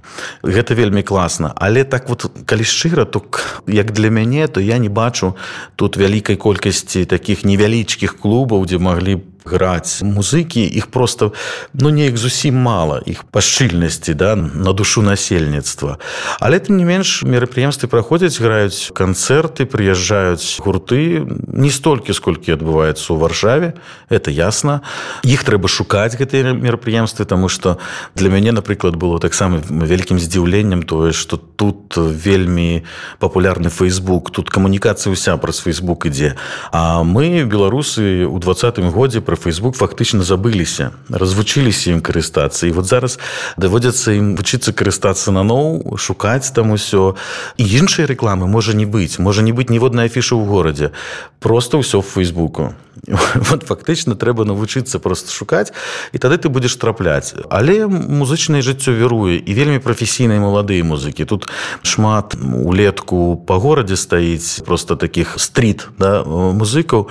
Гэта 0.46 0.78
вельмі 0.78 1.04
класна. 1.04 1.52
Але 1.58 1.84
так 1.84 2.08
вот 2.08 2.32
калі 2.46 2.64
шчыра 2.64 3.04
то 3.04 3.20
як 3.68 3.92
для 3.92 4.10
мяне 4.10 4.48
то 4.48 4.64
я 4.64 4.78
не 4.78 4.90
бачу 4.90 5.36
тут 5.76 5.98
вялікай 5.98 6.40
колькасці 6.40 7.04
таких 7.06 7.44
невялічкіх 7.44 8.16
клубаў 8.22 8.64
дзе 8.64 8.80
маглі 8.80 9.20
б 9.20 9.33
граць 9.46 10.02
музыкі 10.02 10.64
іх 10.64 10.88
просто 10.88 11.34
ну 11.74 11.90
неяк 11.90 12.18
зусім 12.18 12.56
мала 12.56 13.02
іх 13.06 13.24
па 13.30 13.42
шчыльнасці 13.42 14.14
да 14.14 14.36
на 14.36 14.74
душу 14.74 15.02
насельніцтва. 15.02 15.98
Але 16.40 16.60
тым 16.60 16.78
не 16.78 16.86
менш 16.86 17.24
мерапрыемствы 17.24 17.88
праходзяць 17.88 18.40
граюць 18.40 18.92
канцэрты 18.96 19.66
прыязджаюць 19.66 20.60
гурты 20.64 21.26
не 21.48 21.70
столькі 21.70 22.14
сколькі 22.14 22.56
адбываецца 22.56 23.14
ў 23.14 23.18
варшаве 23.20 23.74
это 24.10 24.32
ясна. 24.32 24.82
Іх 25.24 25.44
трэба 25.44 25.68
шукаць 25.68 26.16
гэтыя 26.16 26.54
мерапрыемствы 26.54 27.26
тому 27.26 27.50
что 27.50 27.78
для 28.16 28.30
мяне 28.30 28.52
напрыклад 28.52 28.96
было 28.96 29.20
таксама 29.20 29.60
вялікім 29.60 30.20
здзіўленнем 30.20 30.84
тое 30.84 31.12
что 31.12 31.38
тут 31.38 31.98
вельмі 31.98 32.84
папулярны 33.20 33.70
фейсбук 33.70 34.32
тут 34.32 34.50
камунікацыя 34.50 35.12
ўся 35.14 35.38
праз 35.38 35.60
фейсбук 35.60 36.08
ідзе. 36.08 36.36
А 36.72 37.04
мы 37.04 37.44
беларусы 37.44 38.26
у 38.26 38.40
двадцатым 38.40 38.92
годзе 38.92 39.22
про 39.34 39.50
фейсбук 39.50 39.74
фактычна 39.74 40.22
забыліся. 40.22 40.94
Развучыліся 41.10 41.90
ім 41.90 42.06
карыстацца. 42.06 42.70
І 42.70 42.72
вот 42.78 42.86
зараз 42.86 43.18
даводзяцца 43.58 44.14
ім 44.14 44.38
вучыцца 44.38 44.70
карыстацца 44.78 45.34
наноў 45.34 45.98
шукаць 45.98 46.54
там 46.54 46.70
усё. 46.70 47.18
І 47.58 47.66
іншай 47.66 48.06
рэкламы 48.06 48.46
можа 48.46 48.78
не 48.78 48.86
быць. 48.86 49.18
Можа 49.18 49.42
не 49.42 49.50
быць 49.50 49.74
ніводнай 49.74 50.06
афішы 50.06 50.38
ў 50.38 50.46
горадзе. 50.46 50.94
Просто 51.42 51.82
ўсё 51.82 52.06
в 52.06 52.08
фейсбуку. 52.14 52.78
Вот 53.50 53.66
фактычна 53.66 54.14
трэба 54.14 54.46
навучыцца 54.46 55.02
просто 55.02 55.34
шукаць 55.34 55.74
і 56.14 56.18
тады 56.22 56.38
ты 56.38 56.54
будзеш 56.54 56.78
трапляць. 56.78 57.34
Але 57.50 57.90
музычнае 57.90 58.62
жыццё 58.62 58.94
віруе 58.94 59.42
і 59.42 59.52
вельмі 59.58 59.82
прафесійныя 59.82 60.38
маладыя 60.38 60.86
музыкі. 60.86 61.26
Тут 61.26 61.50
шмат 61.82 62.38
улетку 62.38 63.42
па 63.50 63.58
горадзе 63.58 63.98
стаіць 63.98 64.62
просто 64.62 64.94
таких 64.96 65.42
стрит 65.42 65.90
да, 65.98 66.22
музыкаў 66.22 67.10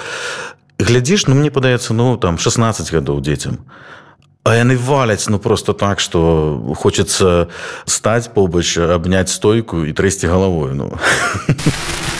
глядзіш 0.82 1.26
ну 1.26 1.34
мне 1.38 1.50
падаецца 1.50 1.94
ну 1.94 2.16
там 2.16 2.38
16 2.38 2.92
гадоў 2.92 3.22
дзецям 3.22 3.62
а 4.44 4.56
яны 4.58 4.76
валяць 4.76 5.28
ну 5.28 5.38
просто 5.38 5.72
так 5.72 6.00
что 6.00 6.74
хочется 6.76 7.48
стаць 7.86 8.28
побач 8.28 8.76
абняць 8.78 9.30
стойку 9.30 9.84
і 9.84 9.92
трэсці 9.92 10.26
галавой 10.26 10.74
ну 10.74 10.92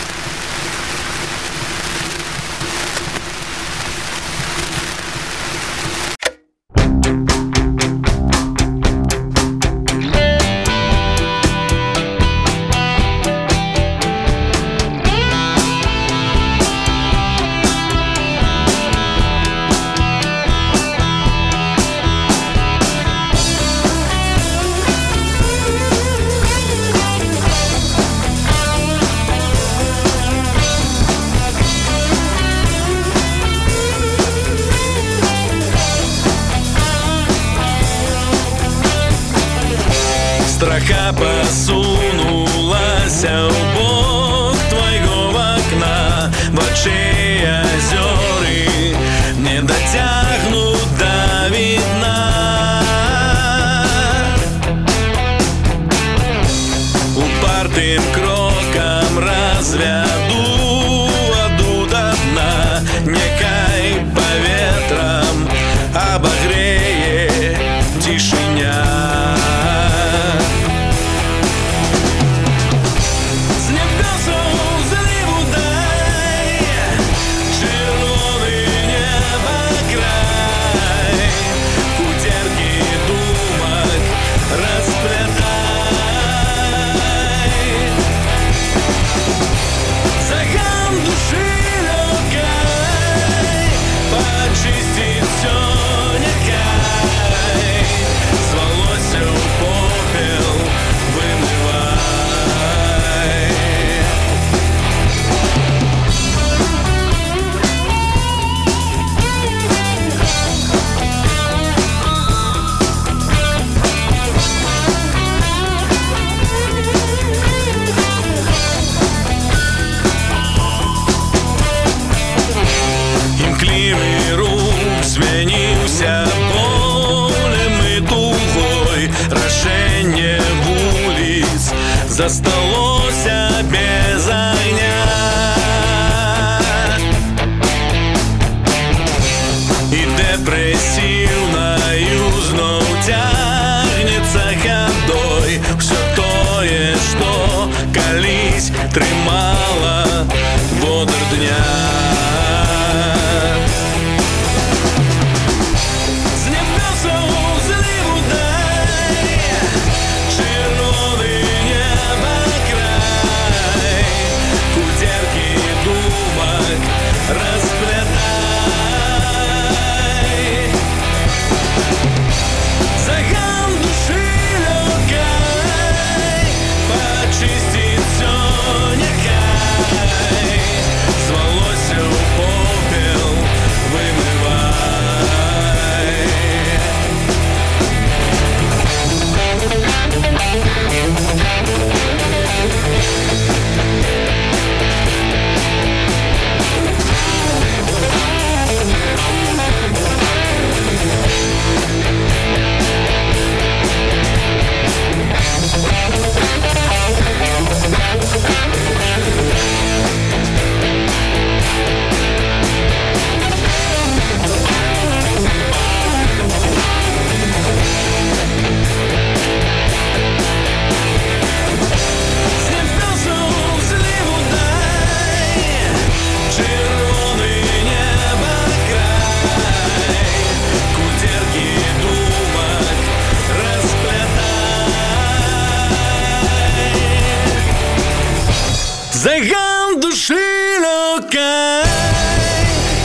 локай, 241.22 241.84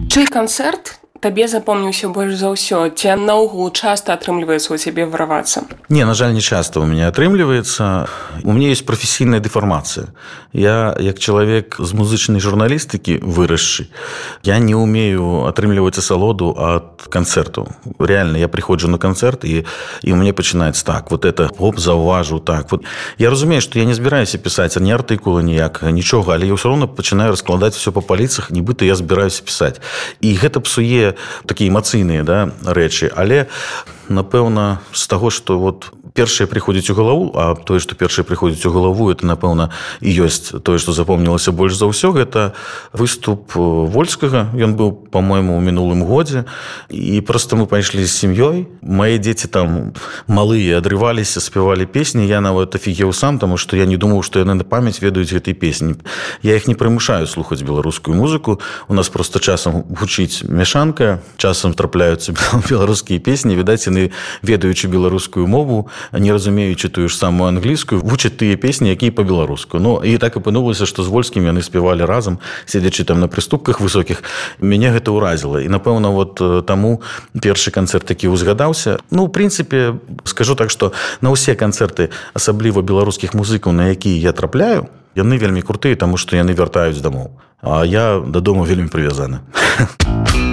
Чый 0.10 0.26
канцэрт 0.28 0.95
табе 1.26 1.48
запомніўся 1.50 2.14
больш 2.14 2.38
за 2.38 2.54
ўсё 2.54 2.94
ці 2.94 3.18
наогул 3.18 3.74
часта 3.74 4.14
атрымліваецца 4.14 4.70
у 4.70 4.78
цябе 4.78 5.10
варавацца 5.10 5.66
Не, 5.90 6.06
на 6.06 6.14
жаль, 6.14 6.34
не 6.34 6.42
часто 6.42 6.82
у 6.82 6.86
меня 6.86 7.08
отрымліваецца. 7.08 8.08
У 8.44 8.52
меня 8.54 8.70
есть 8.70 8.86
професійная 8.86 9.40
дэфармацыя. 9.40 10.08
Я 10.54 10.96
як 11.00 11.20
чалавек 11.20 11.76
з 11.80 11.94
музычнай 11.94 12.40
журналістыкі 12.40 13.20
вырасшы, 13.22 13.90
я 14.44 14.58
не 14.58 14.74
умею 14.74 15.46
атрымліваць 15.46 15.98
асалоду 15.98 16.56
ад 16.58 17.06
канцэрту. 17.10 17.68
Реально 18.00 18.38
я 18.38 18.48
приходжу 18.48 18.88
на 18.88 18.98
канцэрт 18.98 19.46
і, 19.46 19.66
і 20.02 20.14
мне 20.14 20.34
пачынаецца 20.34 20.86
так 20.86 21.12
вот 21.12 21.26
это 21.26 21.50
оп 21.60 21.80
заўважу 21.80 22.40
так 22.40 22.72
вот. 22.72 22.86
Я 23.18 23.30
разумею, 23.30 23.62
што 23.62 23.80
я 23.80 23.86
не 23.86 23.94
збіраюся 23.94 24.38
пісаць 24.38 24.78
ні 24.78 24.94
артыкула 24.94 25.42
ніякага 25.42 25.92
нічога, 25.92 26.34
але 26.34 26.48
я 26.48 26.54
ўсё 26.54 26.70
роўна 26.70 26.88
пачынаю 26.88 27.34
раскладаць 27.34 27.76
все 27.76 27.92
па 27.92 28.02
паліцах, 28.02 28.52
нібыта 28.52 28.86
я 28.86 28.96
збіраюся 28.96 29.44
пісаць. 29.46 29.82
І 30.22 30.34
гэта 30.38 30.60
псуе 30.60 31.15
такія 31.46 31.72
эмацыйныя 31.72 32.24
да, 32.24 32.52
рэчы, 32.66 33.12
але 33.16 33.48
напэўна 34.10 34.80
з 34.92 35.04
таго 35.08 35.30
што 35.30 35.60
вот 35.60 35.92
першае 36.16 36.48
прыходзіць 36.48 36.90
у 36.90 36.96
галаву 36.96 37.32
а 37.36 37.54
тое 37.60 37.84
што 37.84 38.00
першае 38.00 38.24
прыходзіць 38.24 38.64
у 38.66 38.72
галаву 38.72 39.12
это 39.12 39.28
напэўна 39.28 39.70
і 40.00 40.10
ёсць 40.24 40.56
тое 40.64 40.80
што 40.80 40.96
запомнілася 40.96 41.52
больш 41.52 41.76
за 41.76 41.92
ўсё 41.92 42.16
гэта 42.16 42.56
выступ 42.96 43.52
вольскага. 43.56 44.50
Ён 44.56 44.80
быў 44.80 44.96
по-мойму 45.12 45.58
у 45.58 45.62
мінулым 45.62 46.04
годзе. 46.08 46.46
І 46.90 47.22
просто 47.22 47.56
мы 47.56 47.68
пайшлі 47.68 48.06
з 48.06 48.12
сям'ёй. 48.12 48.68
Мае 48.82 49.20
дзеці 49.20 49.48
там 49.48 49.94
малыя 50.28 50.80
адрываліся 50.80 51.44
спявалі 51.44 51.86
песні. 51.86 52.28
Я 52.28 52.42
нават 52.42 52.76
афігеў 52.76 53.14
сам 53.14 53.40
таму 53.40 53.58
што 53.58 53.76
я 53.76 53.86
не 53.86 53.98
думаў 53.98 54.24
што 54.24 54.40
яны 54.40 54.56
на 54.56 54.64
памяць 54.64 55.04
ведаюць 55.04 55.36
гэтай 55.36 55.54
песні. 55.54 56.00
Я 56.42 56.56
іх 56.56 56.68
не 56.68 56.76
прымушаю 56.76 57.28
слухаць 57.28 57.62
беларускую 57.62 58.16
музыку. 58.16 58.60
У 58.88 58.94
нас 58.94 59.10
просто 59.10 59.40
часам 59.40 59.84
гучыць 59.90 60.48
мяшанка 60.48 61.20
часам 61.38 61.74
трапляюцца 61.74 62.34
беларускія 62.70 63.20
песні. 63.20 63.56
Відаць 63.56 63.88
яны 63.88 64.12
ведаючы 64.42 64.88
беларускую 64.88 65.48
мову 65.48 65.90
не 66.12 66.32
разумеючы 66.32 66.90
тую 66.90 67.10
ж 67.10 67.18
самую 67.18 67.50
англійскую 67.50 68.02
вучаць 68.02 68.36
тыя 68.38 68.58
песні 68.58 68.92
якія 68.92 69.12
по-беларуску 69.12 69.80
Ну 69.80 70.02
і 70.04 70.18
так 70.18 70.38
апынулася 70.38 70.86
што 70.86 71.04
з 71.04 71.08
вольскім 71.08 71.46
яны 71.46 71.62
спявалі 71.62 72.06
разам 72.06 72.40
седзячы 72.66 73.04
там 73.04 73.20
на 73.20 73.28
прыступках 73.28 73.80
высокіх. 73.80 74.24
Мяне 74.60 74.92
гэта 74.92 75.12
ўразіла. 75.12 75.62
І 75.62 75.68
напэўна 75.70 76.10
вот 76.10 76.42
таму 76.66 77.02
першы 77.34 77.72
канцэрт 77.72 78.10
які 78.10 78.28
узгадаўся 78.28 79.00
ну 79.12 79.26
в 79.26 79.32
прынцыпе 79.32 80.00
скажу 80.24 80.56
так 80.56 80.70
што 80.72 80.94
на 81.22 81.32
ўсе 81.32 81.56
канцэрты 81.56 82.10
асабліва 82.34 82.82
беларускіх 82.82 83.34
музыкаў 83.34 83.74
на 83.74 83.92
якія 83.92 84.18
я 84.20 84.32
трапляю 84.32 84.88
яны 85.16 85.38
вельмі 85.38 85.62
крутыя 85.62 85.96
таму 85.96 86.18
што 86.18 86.36
яны 86.36 86.54
вяртаюць 86.54 87.02
дамоў. 87.02 87.32
А 87.62 87.86
я 87.86 88.20
дадому 88.20 88.64
вельмі 88.64 88.90
прывязаны 88.90 89.42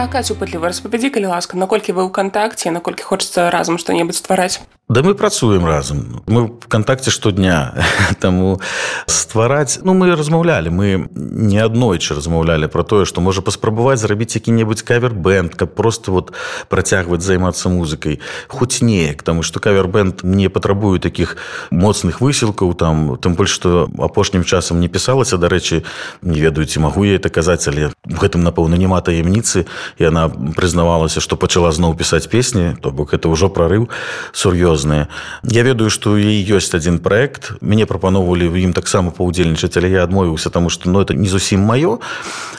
Пра 0.00 0.08
кацю 0.08 0.32
пытліва 0.40 0.72
распавядзі 0.72 1.10
калі 1.12 1.28
ласка 1.28 1.60
наколькі 1.60 1.92
вы 1.92 2.08
ў 2.08 2.10
кантакце 2.18 2.72
наколькі 2.72 3.04
хочацца 3.04 3.52
разам 3.52 3.76
што-небудзь 3.76 4.24
ствараць 4.24 4.64
Да 4.90 5.04
мы 5.04 5.14
працуем 5.14 5.64
разам 5.66 6.22
мы 6.26 6.46
в 6.46 6.66
кантакце 6.66 7.12
штодня 7.12 7.74
таму 8.20 8.60
ствараць 9.06 9.78
ну 9.84 9.94
мы 9.94 10.16
размаўлялі 10.16 10.72
мы 10.74 11.06
не 11.14 11.60
аднойчы 11.62 12.16
размаўлялі 12.16 12.66
про 12.66 12.82
тое 12.82 13.04
што 13.04 13.20
можа 13.20 13.38
паспрабаваць 13.38 14.00
зрабіць 14.00 14.34
які-небудзь 14.34 14.82
кавер-бэнд 14.82 15.54
каб 15.54 15.76
просто 15.76 16.10
вот 16.10 16.32
працягваць 16.68 17.22
займацца 17.22 17.68
музыкай 17.68 18.18
хоць 18.48 18.82
неяк 18.82 19.22
таму 19.22 19.44
што 19.46 19.60
кавер-бэнд 19.60 20.24
не 20.24 20.48
патрабую 20.48 20.98
таких 20.98 21.36
моцных 21.70 22.18
высілкаў 22.20 22.74
там 22.74 23.14
тым 23.22 23.38
больш 23.38 23.54
што 23.54 23.86
апошнім 23.94 24.42
часам 24.42 24.80
не 24.80 24.88
пісалася 24.88 25.38
дарэчы 25.38 25.84
не 26.22 26.40
ведаю 26.40 26.66
ці 26.66 26.82
магу 26.82 27.06
я 27.06 27.14
это 27.14 27.30
казаць 27.30 27.68
але 27.70 27.92
гэтым 28.02 28.42
напэўна 28.42 28.74
няма 28.74 28.98
таямніцы 29.06 29.70
яна 29.98 30.28
прызнавалася 30.28 31.20
што 31.20 31.36
пачала 31.36 31.72
зноў 31.72 31.96
пісаць 31.96 32.28
песні 32.30 32.76
то 32.82 32.90
бок 32.90 33.14
это 33.14 33.28
ўжо 33.32 33.48
прарыў 33.48 33.88
сур'ёзны 34.32 35.06
я 35.48 35.62
ведаю 35.62 35.90
што 35.90 36.16
і 36.18 36.28
ёсць 36.50 36.74
адзін 36.74 36.98
проект. 36.98 37.52
Мяне 37.60 37.86
прапаноўвалі 37.86 38.48
в 38.48 38.56
ім 38.60 38.72
таксама 38.72 39.10
паўдзельнічаць 39.10 39.76
але 39.76 39.90
я 39.90 40.04
адмовіўся 40.04 40.50
таму 40.50 40.70
што 40.70 40.90
ну 40.90 41.00
это 41.00 41.14
не 41.14 41.28
зусім 41.28 41.60
маё 41.60 41.98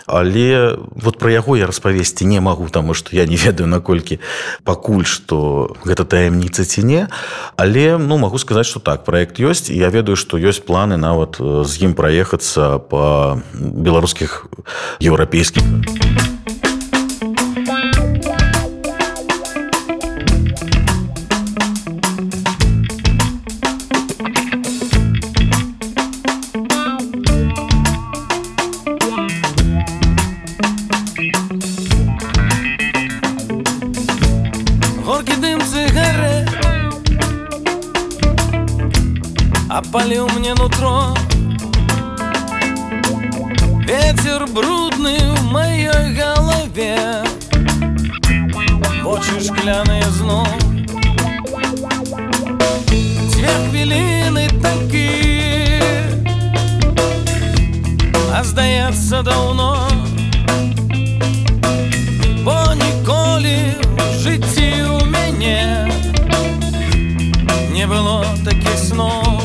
але 0.05 0.75
вот 0.95 1.17
пра 1.17 1.31
яго 1.31 1.55
я 1.55 1.67
распавесці 1.67 2.25
не 2.25 2.39
магу 2.41 2.67
таму 2.69 2.93
што 2.93 3.15
я 3.15 3.25
не 3.25 3.37
ведаю 3.45 3.67
наколькі 3.67 4.19
пакуль 4.63 5.05
што 5.05 5.71
гэта 5.85 6.05
таямніца 6.05 6.65
ці 6.65 6.83
не. 6.83 7.07
Але 7.55 7.97
ну 7.97 8.17
магу 8.17 8.37
сказаць 8.37 8.67
што 8.67 8.79
так 8.79 9.03
проект 9.05 9.39
ёсць 9.39 9.69
я 9.69 9.89
ведаю 9.89 10.15
што 10.15 10.37
ёсць 10.37 10.63
планы 10.63 10.97
нават 10.97 11.39
э, 11.39 11.63
з 11.63 11.73
ім 11.87 11.93
праехацца 11.93 12.79
па 12.79 13.39
беларускіх 13.53 14.47
еўрапейскіх 14.99 15.63
сигарет 36.01 36.49
Опалил 39.69 40.27
мне 40.37 40.53
нутро. 40.53 41.15
Ветер 43.87 44.45
брудный 44.47 45.19
в 45.35 45.43
моей 45.51 46.13
голове. 46.13 47.23
В 49.03 49.07
очи 49.07 49.39
шкляные 49.39 50.03
зно 50.11 50.45
Дзве 52.87 53.49
хвіліны 53.69 54.47
такі 54.61 55.09
А 58.33 58.43
здаецца 58.43 59.23
даўно 59.23 59.87
Бо 62.43 62.73
ніколі 62.75 63.75
в 63.97 65.90
не 67.81 67.87
было 67.87 68.23
таких 68.45 68.77
снов, 68.77 69.41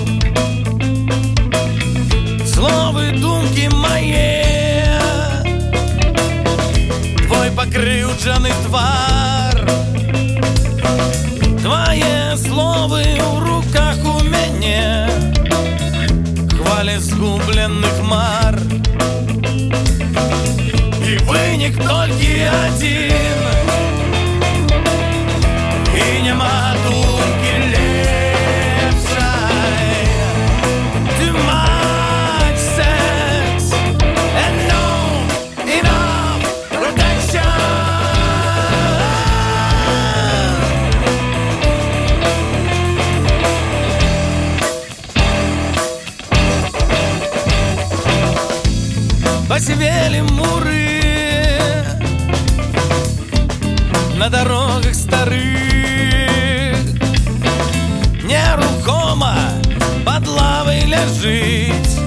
слови 2.44 3.12
думки 3.12 3.66
мои, 3.72 4.42
твой 7.26 7.50
покрыл 7.52 8.10
покривджаний 8.10 8.52
твар, 8.66 9.54
твои 11.62 12.36
слово 12.36 13.00
в 13.20 13.38
руках 13.38 13.96
у 14.04 14.22
меня, 14.24 15.08
хвали 16.58 16.98
сгубленных 16.98 18.02
мар, 18.02 18.54
и 21.02 21.16
выник 21.24 21.76
только 21.76 22.52
один, 22.66 23.40
и 25.94 26.22
нема 26.22 26.74
думки. 26.84 27.55
На 54.16 54.30
дорогах 54.30 54.94
старых. 54.94 55.36
Нерухома 58.24 59.36
под 60.06 60.26
лавой 60.26 60.80
ляжыць 60.86 62.00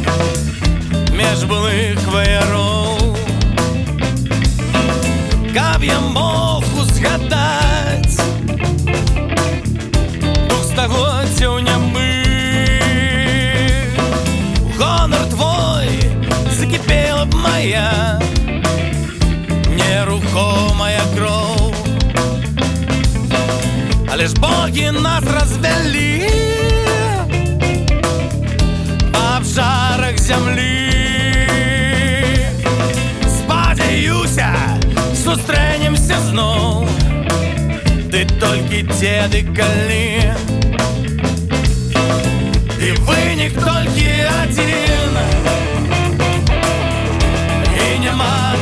Меж 1.14 1.46
былых 1.46 2.00
ваяроў 2.08 2.89
ж 24.80 24.86
боги 24.86 24.92
нас 24.92 25.24
развялі 25.24 26.30
А 29.14 29.40
в 29.40 29.44
жарах 29.44 30.18
зямлі 30.18 30.90
Спадзяюся, 33.28 34.56
сустрэнемся 35.16 36.20
зноў 36.30 36.88
Ты 38.12 38.26
толькі 38.40 38.84
дзеды 38.84 39.44
калі 39.56 40.34
І 42.80 42.92
вынік 43.06 43.54
толькі 43.54 44.10
адзін 44.44 45.14
І 47.76 48.00
няма 48.00 48.56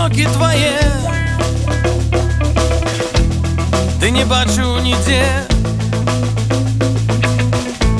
кроки 0.00 0.28
твоє 0.32 0.80
Ти 4.00 4.10
не 4.10 4.24
бачу 4.24 4.80
ніде 4.82 5.24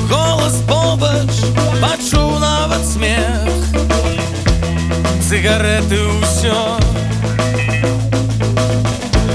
Голос 0.09 0.53
побач, 0.67 1.29
пачуў 1.81 2.39
нават 2.39 2.85
смех 2.85 3.47
Цыгареты 5.21 5.99
ўсё 6.21 6.79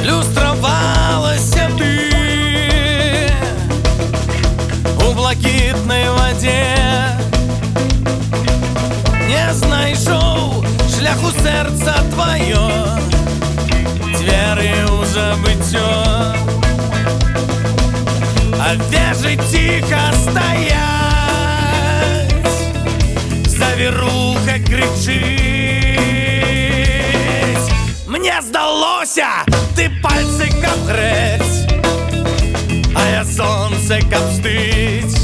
Люстравалася 0.05 1.69
ты 1.79 2.11
У 5.07 5.13
блакітнай 5.15 6.09
вадзе 6.09 6.65
не 9.29 9.55
знайшоў 9.55 10.26
шляху 11.08 11.32
сэрца 11.40 11.94
тваё 12.12 12.68
дзверы 14.12 14.72
ў 14.92 15.00
забыццё 15.16 15.92
а 18.60 18.76
вежы 18.92 19.34
ціха 19.48 20.04
стаяць 20.24 20.84
завіруха 23.56 24.56
крычыць 24.68 25.16
мне 28.12 28.36
здалося 28.50 29.32
ты 29.80 29.84
пальцы 30.04 30.46
каб 30.60 30.80
грэць 30.92 31.56
а 33.00 33.02
я 33.16 33.24
сонце 33.24 34.04
каб 34.12 34.26
стыць 34.36 35.16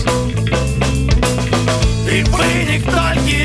і 2.07 2.17
вынік 2.31 2.83
толькі 2.87 3.43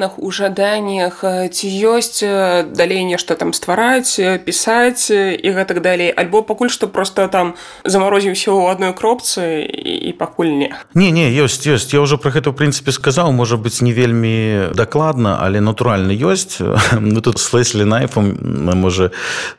планах 0.00 0.18
у 0.18 0.30
жаданнях 0.30 1.24
э, 1.24 1.48
ці 1.52 1.68
ёсць 1.68 2.22
э, 2.22 2.64
далей 2.64 3.04
нешта 3.04 3.34
там 3.36 3.52
ствараць 3.52 4.16
э, 4.18 4.38
пісаць 4.38 5.10
і 5.12 5.44
гэтак 5.44 5.82
далей. 5.82 6.08
Альбо 6.08 6.40
пакуль 6.42 6.70
што 6.70 6.88
просто 6.88 7.28
там 7.28 7.54
замарозіўся 7.84 8.48
ў 8.48 8.72
адной 8.72 8.92
кропцы 8.96 9.60
і, 9.68 10.08
і 10.08 10.12
пакуль 10.16 10.56
не. 10.56 10.72
Не 10.94 11.10
не 11.12 11.28
ёсць 11.36 11.68
ёсць. 11.68 11.92
Я 11.92 12.00
ўжо 12.00 12.16
про 12.16 12.32
гэта 12.32 12.48
ў 12.48 12.56
прынцыпе 12.56 12.96
сказаў. 12.96 13.32
Можа 13.32 13.60
быць 13.60 13.84
не 13.84 13.92
вельмі 13.92 14.72
дакладна 14.72 15.36
але 15.44 15.60
натуральна 15.60 16.16
ёсць. 16.16 16.64
Мы 16.96 17.20
тут 17.20 17.36
с 17.36 17.52
леслі 17.52 17.84
найфом 17.84 18.40
можа 18.80 19.12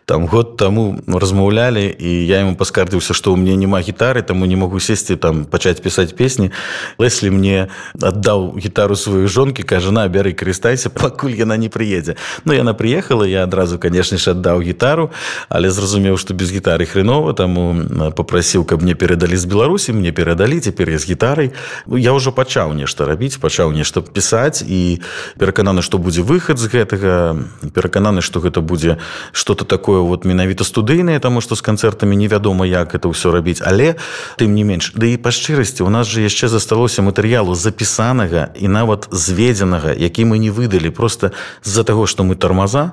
там 0.06 0.26
год 0.26 0.58
таму 0.58 0.98
размаўлялі 1.06 1.86
і 1.86 2.10
я 2.26 2.42
ему 2.42 2.58
паскардзіўся 2.58 3.14
што 3.14 3.30
ў 3.30 3.38
мне 3.38 3.54
няма 3.54 3.78
гітары 3.86 4.26
таму 4.26 4.50
не 4.50 4.58
могу 4.58 4.82
сесці 4.82 5.22
там 5.22 5.46
пачаць 5.46 5.86
пісаць 5.86 6.18
песні. 6.18 6.50
Леслі 6.98 7.30
мне 7.30 7.70
аддаў 8.02 8.58
гітару 8.58 8.98
сваёй 8.98 9.30
жонкі 9.30 9.62
кажа 9.62 9.94
на 9.94 10.10
бяры 10.10 10.31
карыстайся 10.34 10.90
пакуль 11.02 11.36
яна 11.36 11.58
не 11.58 11.70
прыедзе 11.70 12.16
Ну 12.46 12.54
яна 12.54 12.74
прыехала 12.74 13.24
я 13.24 13.44
адразу 13.44 13.80
канешне 13.80 14.18
ж 14.18 14.32
аддаў 14.32 14.62
гітару 14.62 15.12
але 15.50 15.72
зразумеў 15.72 16.18
што 16.18 16.34
без 16.34 16.52
гітары 16.52 16.86
хрэнова 16.86 17.34
таму 17.34 17.76
попрасіў 18.16 18.66
каб 18.66 18.82
мне 18.82 18.96
перадалі 18.96 19.38
з 19.38 19.46
беларусі 19.46 19.94
мне 19.94 20.12
перадалі 20.12 20.60
цяпер 20.60 20.90
я 20.90 21.00
з 21.00 21.06
гітарай 21.10 21.52
я 21.88 22.14
ўжо 22.14 22.32
пачаў 22.32 22.74
нешта 22.74 23.06
рабіць 23.06 23.38
пачаў 23.38 23.72
нешта 23.72 24.02
пісаць 24.02 24.64
і 24.64 25.02
перакананы 25.38 25.82
што 25.82 25.98
будзе 25.98 26.22
выхад 26.22 26.58
з 26.58 26.68
гэтага 26.68 27.38
перакананы 27.74 28.22
што 28.22 28.40
гэта 28.40 28.62
будзе 28.62 28.98
что-то 29.32 29.66
такое 29.66 30.02
вот 30.02 30.26
менавіта 30.26 30.64
студыйнае 30.64 31.20
таму 31.20 31.42
што 31.42 31.56
з 31.56 31.62
канцэртамі 31.62 32.16
невядома 32.16 32.66
як 32.66 32.96
это 32.96 33.10
ўсё 33.10 33.32
рабіць 33.32 33.62
але 33.62 33.96
тым 34.38 34.54
не 34.54 34.64
менш 34.64 34.94
да 34.96 35.06
і 35.06 35.18
па 35.18 35.32
шчырасці 35.32 35.84
у 35.84 35.90
нас 35.90 36.08
же 36.08 36.22
яшчэ 36.22 36.48
засталося 36.48 37.02
матэрыялу 37.02 37.56
запісанага 37.56 38.54
і 38.56 38.68
нават 38.68 39.08
зведзенага 39.12 39.94
які 39.98 40.21
мы 40.26 40.38
не 40.38 40.52
выдалі 40.52 40.90
просто 40.90 41.32
з-за 41.64 41.84
таго 41.84 42.06
што 42.06 42.24
мы 42.24 42.36
тармаза 42.36 42.92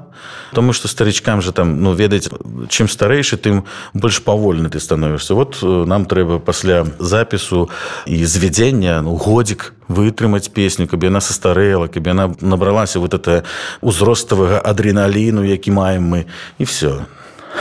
тому 0.52 0.72
что 0.72 0.88
старычкам 0.88 1.42
же 1.42 1.52
там 1.52 1.82
ну 1.82 1.92
ведаць 1.92 2.28
чым 2.68 2.88
старэйшы 2.88 3.36
тым 3.36 3.64
больш 3.94 4.22
павольны 4.22 4.68
ты 4.68 4.80
становішся 4.80 5.34
вот 5.34 5.58
нам 5.62 6.06
трэба 6.06 6.38
пасля 6.38 6.86
запісу 6.98 7.68
і 8.06 8.24
звядзення 8.24 9.02
ну 9.02 9.16
годзік 9.16 9.74
вытрымаць 9.88 10.48
песню 10.52 10.86
каб 10.86 11.04
яна 11.04 11.20
састарэла 11.20 11.88
каб 11.88 12.06
яна 12.06 12.34
набралася 12.40 13.00
вот 13.00 13.14
это 13.14 13.44
узроставага 13.80 14.60
адреналіну 14.64 15.44
які 15.44 15.70
маем 15.70 16.04
мы 16.08 16.26
і 16.58 16.64
все 16.64 17.06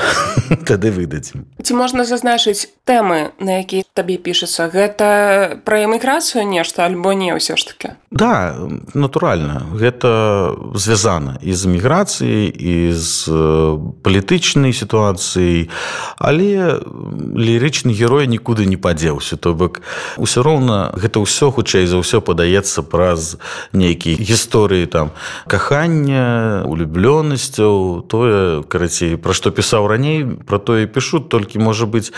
тады 0.70 0.92
выдадзім 0.92 1.46
ці 1.64 1.74
можна 1.76 2.08
зазначыць 2.08 2.72
тэмы 2.88 3.36
на 3.44 3.60
які 3.60 3.84
табе 3.92 4.16
пішацца? 4.16 4.72
Гэта 4.72 5.60
пра 5.68 5.84
эміграцыю 5.84 6.48
нешта 6.48 6.88
альбо 6.88 7.12
не 7.12 7.36
ўсё 7.36 7.60
ж 7.60 7.68
таки 7.68 7.90
да 8.12 8.56
натуральна. 8.94 9.68
Гэта 9.76 10.56
звязана 10.76 11.38
і 11.42 11.52
з 11.52 11.68
эміграцыяй 11.68 12.48
і 12.48 12.92
з 12.96 13.28
палітычнай 14.04 14.72
сітуацыяй. 14.72 15.70
Але 16.18 16.80
лірычны 17.36 17.92
герой 17.92 18.28
нікуды 18.32 18.64
не 18.64 18.78
падзеўся. 18.78 19.36
То 19.36 19.54
бок 19.54 19.82
усё 20.18 20.44
роўна 20.44 20.96
гэта 20.96 21.20
ўсё 21.20 21.52
хутчэй 21.52 21.84
за 21.84 22.00
ўсё 22.00 22.24
падаецца 22.24 22.82
праз 22.88 23.36
нейкія 23.74 24.16
гісторыі 24.16 24.88
там 24.88 25.12
кахання 25.48 26.64
улюблёнасцяў 26.64 28.08
тое 28.08 28.64
карацей 28.64 29.20
пра 29.20 29.36
што 29.36 29.52
пісаў 29.52 29.87
раней 29.88 30.26
про 30.26 30.60
тое 30.60 30.88
пішу 30.88 31.20
толькі 31.20 31.60
можа 31.60 31.86
быть 31.86 32.14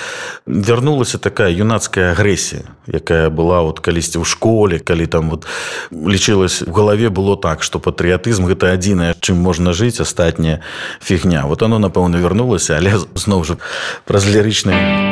вярнулася 0.46 1.18
такая 1.18 1.50
юнацкая 1.52 2.12
агрэсія 2.12 2.64
якая 2.88 3.30
была 3.30 3.62
вот 3.62 3.80
калісьці 3.80 4.20
ў 4.20 4.26
школе 4.26 4.80
калі 4.80 5.06
там 5.06 5.30
вот 5.30 5.46
лічылась 5.92 6.62
в 6.62 6.72
галаве 6.72 7.10
было 7.10 7.38
так 7.38 7.64
что 7.64 7.80
патрыятызм 7.80 8.46
гэта 8.46 8.74
адзінае 8.74 9.16
чым 9.20 9.38
можна 9.38 9.74
жыць 9.74 10.02
астатняя 10.02 10.62
фігня. 11.02 11.46
Вот 11.46 11.62
оно 11.64 11.80
напэўна 11.80 12.18
вярнулася 12.18 12.78
але 12.78 12.98
зноў 13.16 13.44
жа 13.44 13.58
праз 14.06 14.26
лірычнай 14.26 15.09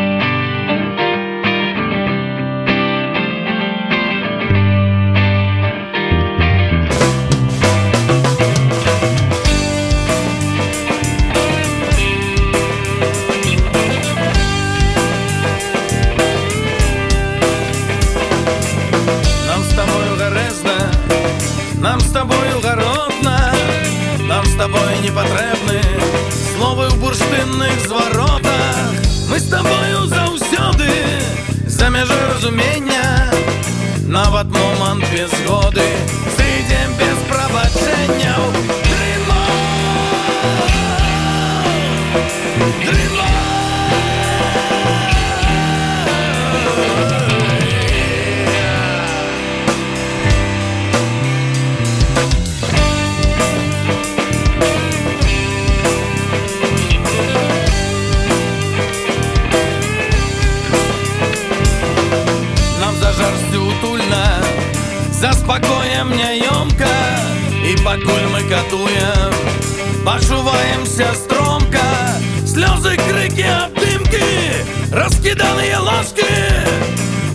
раскіданыя 74.98 75.80
ложки 75.80 76.26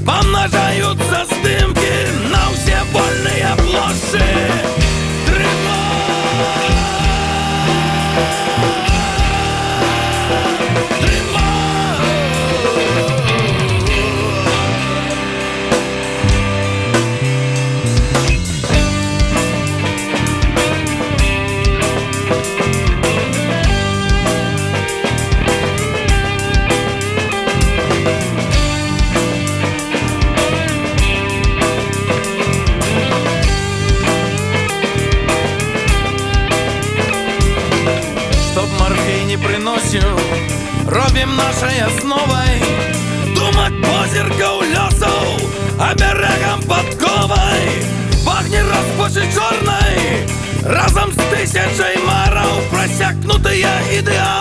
памнажаюцца 0.06 1.22
здымкі 1.30 1.94
на 2.34 2.42
ўсе 2.50 2.78
вольныя 2.94 3.54
плошчы 3.62 4.71
Yeah. 54.04 54.31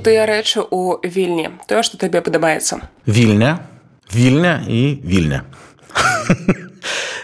Тыя 0.00 0.26
рэчы 0.26 0.64
ў 0.64 1.00
вільні. 1.04 1.60
Тое 1.68 1.82
што 1.86 2.00
табе 2.00 2.20
падабаецца. 2.24 2.80
Вільня. 3.06 3.60
Вільня 4.14 4.64
і 4.66 5.00
вільня. 5.04 5.44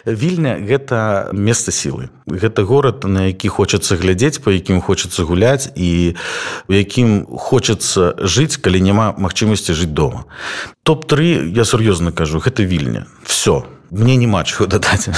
Вільня 0.06 0.54
гэта 0.62 1.34
месца 1.34 1.74
сілы. 1.74 2.14
Гэта 2.30 2.62
горад 2.62 3.02
на 3.02 3.26
які 3.26 3.50
хочацца 3.50 3.98
глядзець 3.98 4.38
па 4.38 4.54
якім 4.54 4.78
хочацца 4.78 5.26
гуляць 5.26 5.66
і 5.74 6.14
у 6.70 6.72
якім 6.72 7.26
хочацца 7.26 8.14
жыць 8.22 8.54
калі 8.62 8.78
няма 8.86 9.18
магчымасці 9.18 9.74
жыць 9.74 9.90
дома. 9.90 10.30
Топ-3 10.86 11.50
я 11.50 11.66
сур'ёзна 11.66 12.14
кажу 12.14 12.38
гэта 12.38 12.62
вільня. 12.62 13.10
Все 13.26 13.66
мне 13.90 14.14
няма 14.14 14.46
чаго 14.46 14.70
дадаць. 14.70 15.10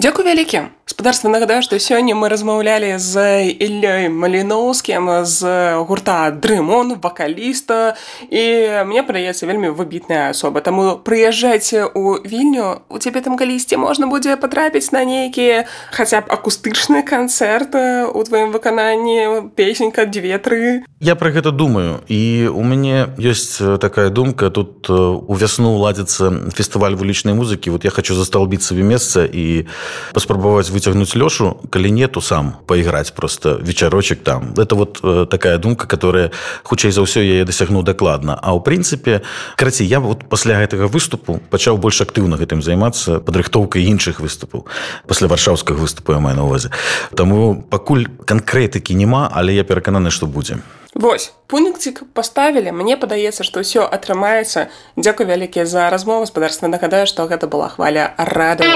Дзякуй 0.00 0.24
вялікі 0.24 0.72
спадарства 0.90 1.30
нагадаю 1.30 1.62
што 1.62 1.78
сёння 1.78 2.18
мы 2.18 2.26
размаўлялі 2.26 2.98
з 2.98 3.46
іллёй 3.46 4.10
маліноўскім 4.10 5.22
з 5.22 5.38
гурта 5.86 6.34
дрымон 6.34 6.98
вакаліста 6.98 7.94
і 8.26 8.42
мне 8.90 9.06
прыецца 9.06 9.46
вельмі 9.46 9.70
выбітная 9.70 10.34
асоба 10.34 10.58
таму 10.66 10.98
прыязджайце 10.98 11.86
у 11.94 12.18
вільню 12.26 12.82
у 12.90 12.98
цябе 12.98 13.22
там 13.22 13.38
калісьці 13.38 13.78
можна 13.78 14.10
будзе 14.10 14.34
патрапіць 14.34 14.90
на 14.90 15.06
нейкія 15.06 15.70
хаця 15.94 16.26
б 16.26 16.34
акустычны 16.34 17.06
канцэрт 17.06 17.78
у 18.10 18.20
тваім 18.26 18.50
выкананні 18.50 19.46
песенька 19.54 20.10
дзве-тры 20.10 20.82
я 21.00 21.16
про 21.16 21.30
гэта 21.32 21.50
думаю. 21.50 22.04
І 22.12 22.52
у 22.52 22.60
мяне 22.60 23.08
ёсць 23.16 23.56
такая 23.80 24.10
думка. 24.10 24.50
Тут 24.50 24.90
у 24.90 25.32
вясну 25.32 25.72
ладзіцца 25.80 26.52
фестываль 26.52 26.92
вулічнай 26.92 27.32
музыкі. 27.32 27.72
Вот 27.72 27.88
я 27.88 27.90
хочу 27.90 28.12
засталбіць 28.12 28.60
сабе 28.60 28.84
месца 28.84 29.24
і 29.24 29.64
паспрабаваць 30.12 30.68
выцягнуць 30.80 31.12
лёшу 31.12 31.60
калі 31.68 31.92
нету 31.92 32.24
сам 32.24 32.56
пайграць 32.66 33.12
просто 33.12 33.60
вечарочек 33.60 34.24
там. 34.24 34.54
Это 34.56 34.74
вот 34.74 35.00
э, 35.02 35.26
такая 35.30 35.58
думка 35.58 35.86
которая 35.86 36.32
хутчэй 36.64 36.90
за 36.90 37.04
ўсё 37.04 37.20
яе 37.20 37.44
дасягну 37.44 37.84
дакладна 37.84 38.40
а 38.40 38.56
ў 38.56 38.64
прынцыпе 38.64 39.20
карацей 39.60 39.86
я 39.86 40.00
вот 40.00 40.24
пасля 40.24 40.56
гэтага 40.56 40.88
выступу 40.88 41.40
пачаў 41.50 41.76
больш 41.76 42.00
актыўна 42.00 42.40
гэтым 42.40 42.64
займацца 42.64 43.20
падрыхтоўкай 43.20 43.84
іншых 43.84 44.24
выступаў. 44.24 44.64
Пасля 45.06 45.28
варшаўскага 45.28 45.76
выступу 45.76 46.16
мае 46.16 46.34
на 46.34 46.48
увазе. 46.48 46.72
Таму 47.12 47.60
пакуль 47.60 48.08
канкрэтыкі 48.24 48.96
няма 48.96 49.28
але 49.28 49.52
я 49.52 49.64
перакананы 49.64 50.08
што 50.08 50.24
будзе. 50.26 50.64
Вось 50.94 51.32
пунктик 51.46 52.02
паставілі. 52.14 52.72
Мне 52.72 52.96
падаецца 52.96 53.46
што 53.46 53.62
ўсё 53.62 53.86
атрымаецца. 53.86 54.68
Дзякуй 54.98 55.26
вялікія 55.26 55.66
за 55.66 55.86
размову. 55.90 56.26
Спадарства 56.26 56.66
нагадаю 56.66 57.06
што 57.06 57.30
гэта 57.30 57.46
была 57.46 57.70
хваля 57.70 58.14
рада 58.18 58.66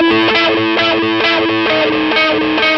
Thank 1.94 2.42
you. 2.42 2.73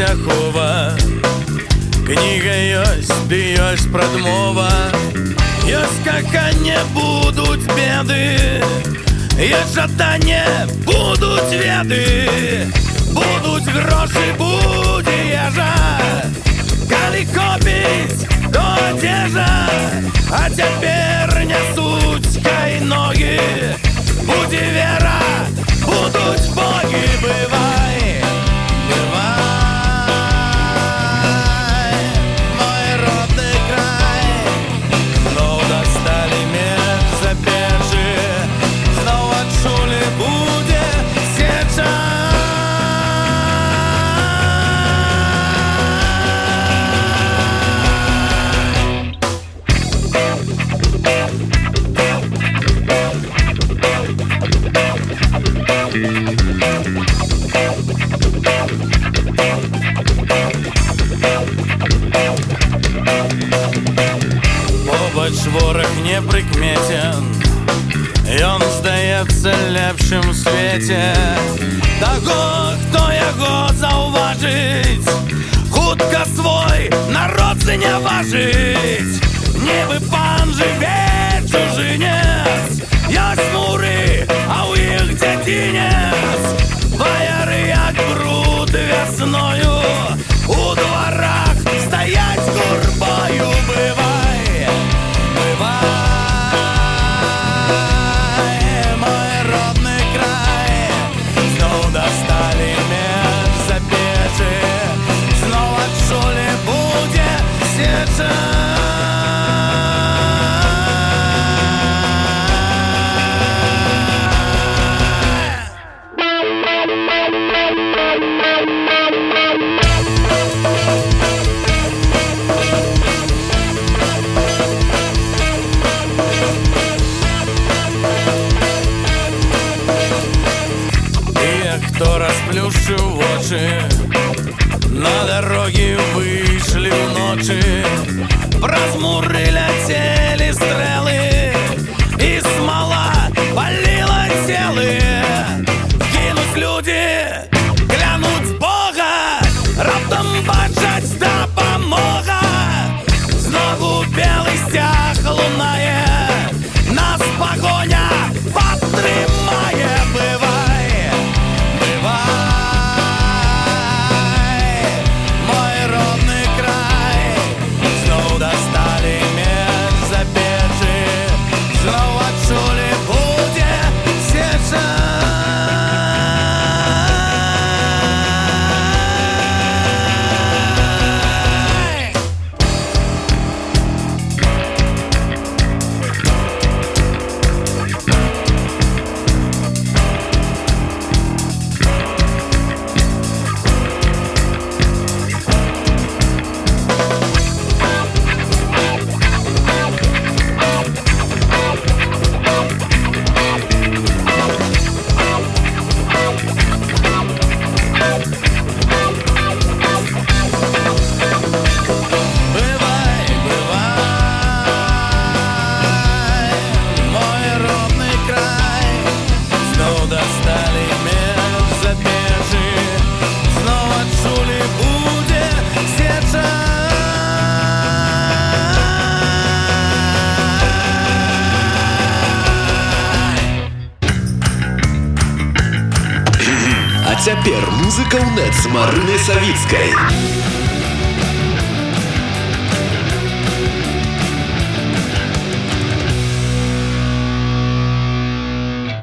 ахова 0.00 0.96
кніга 2.06 2.54
ёсць 2.80 3.12
ды 3.28 3.40
ёсць 3.60 3.84
прадмова 3.92 4.70
ёсць 5.68 5.98
какане 6.06 6.78
будуць 6.96 7.66
беды 7.76 8.22
ёсць 9.36 9.74
жаданне 9.76 10.40
будуць 10.88 11.52
веды 11.60 12.00
будуць 13.18 13.68
грошы 13.76 14.24
будзе 14.40 15.18
ежа 15.44 15.68
калі 16.94 17.22
копіць 17.36 18.24
до 18.56 18.64
адзежа 18.88 19.50
а 20.40 20.42
цяпер 20.56 21.36
нясуць 21.52 22.40
кай 22.48 22.80
ногі 22.80 23.36
будзе 24.24 24.64
вера 24.80 25.20
будуць 25.84 26.48
богі 26.56 27.06
бывае 27.26 27.99
Народ 77.71 77.85
не 77.85 77.99
важыць 77.99 79.21
небы 79.63 79.99
пан 80.11 80.51
жыве 80.53 81.41
чужынец 81.51 82.81
ёсць 83.09 83.51
муры 83.53 84.27
а 84.47 84.67
ў 84.67 84.73
іх 84.95 85.07
дзядзінец 85.15 86.43
ваяры 86.99 87.61
як 87.69 87.95
бруд 88.11 88.71
вясною 88.71 89.79
у 90.47 90.75
дварах 90.75 91.55
стаять 91.87 92.45
гурбаю 92.59 93.49
бывай 93.67 94.00
sun. 108.21 108.60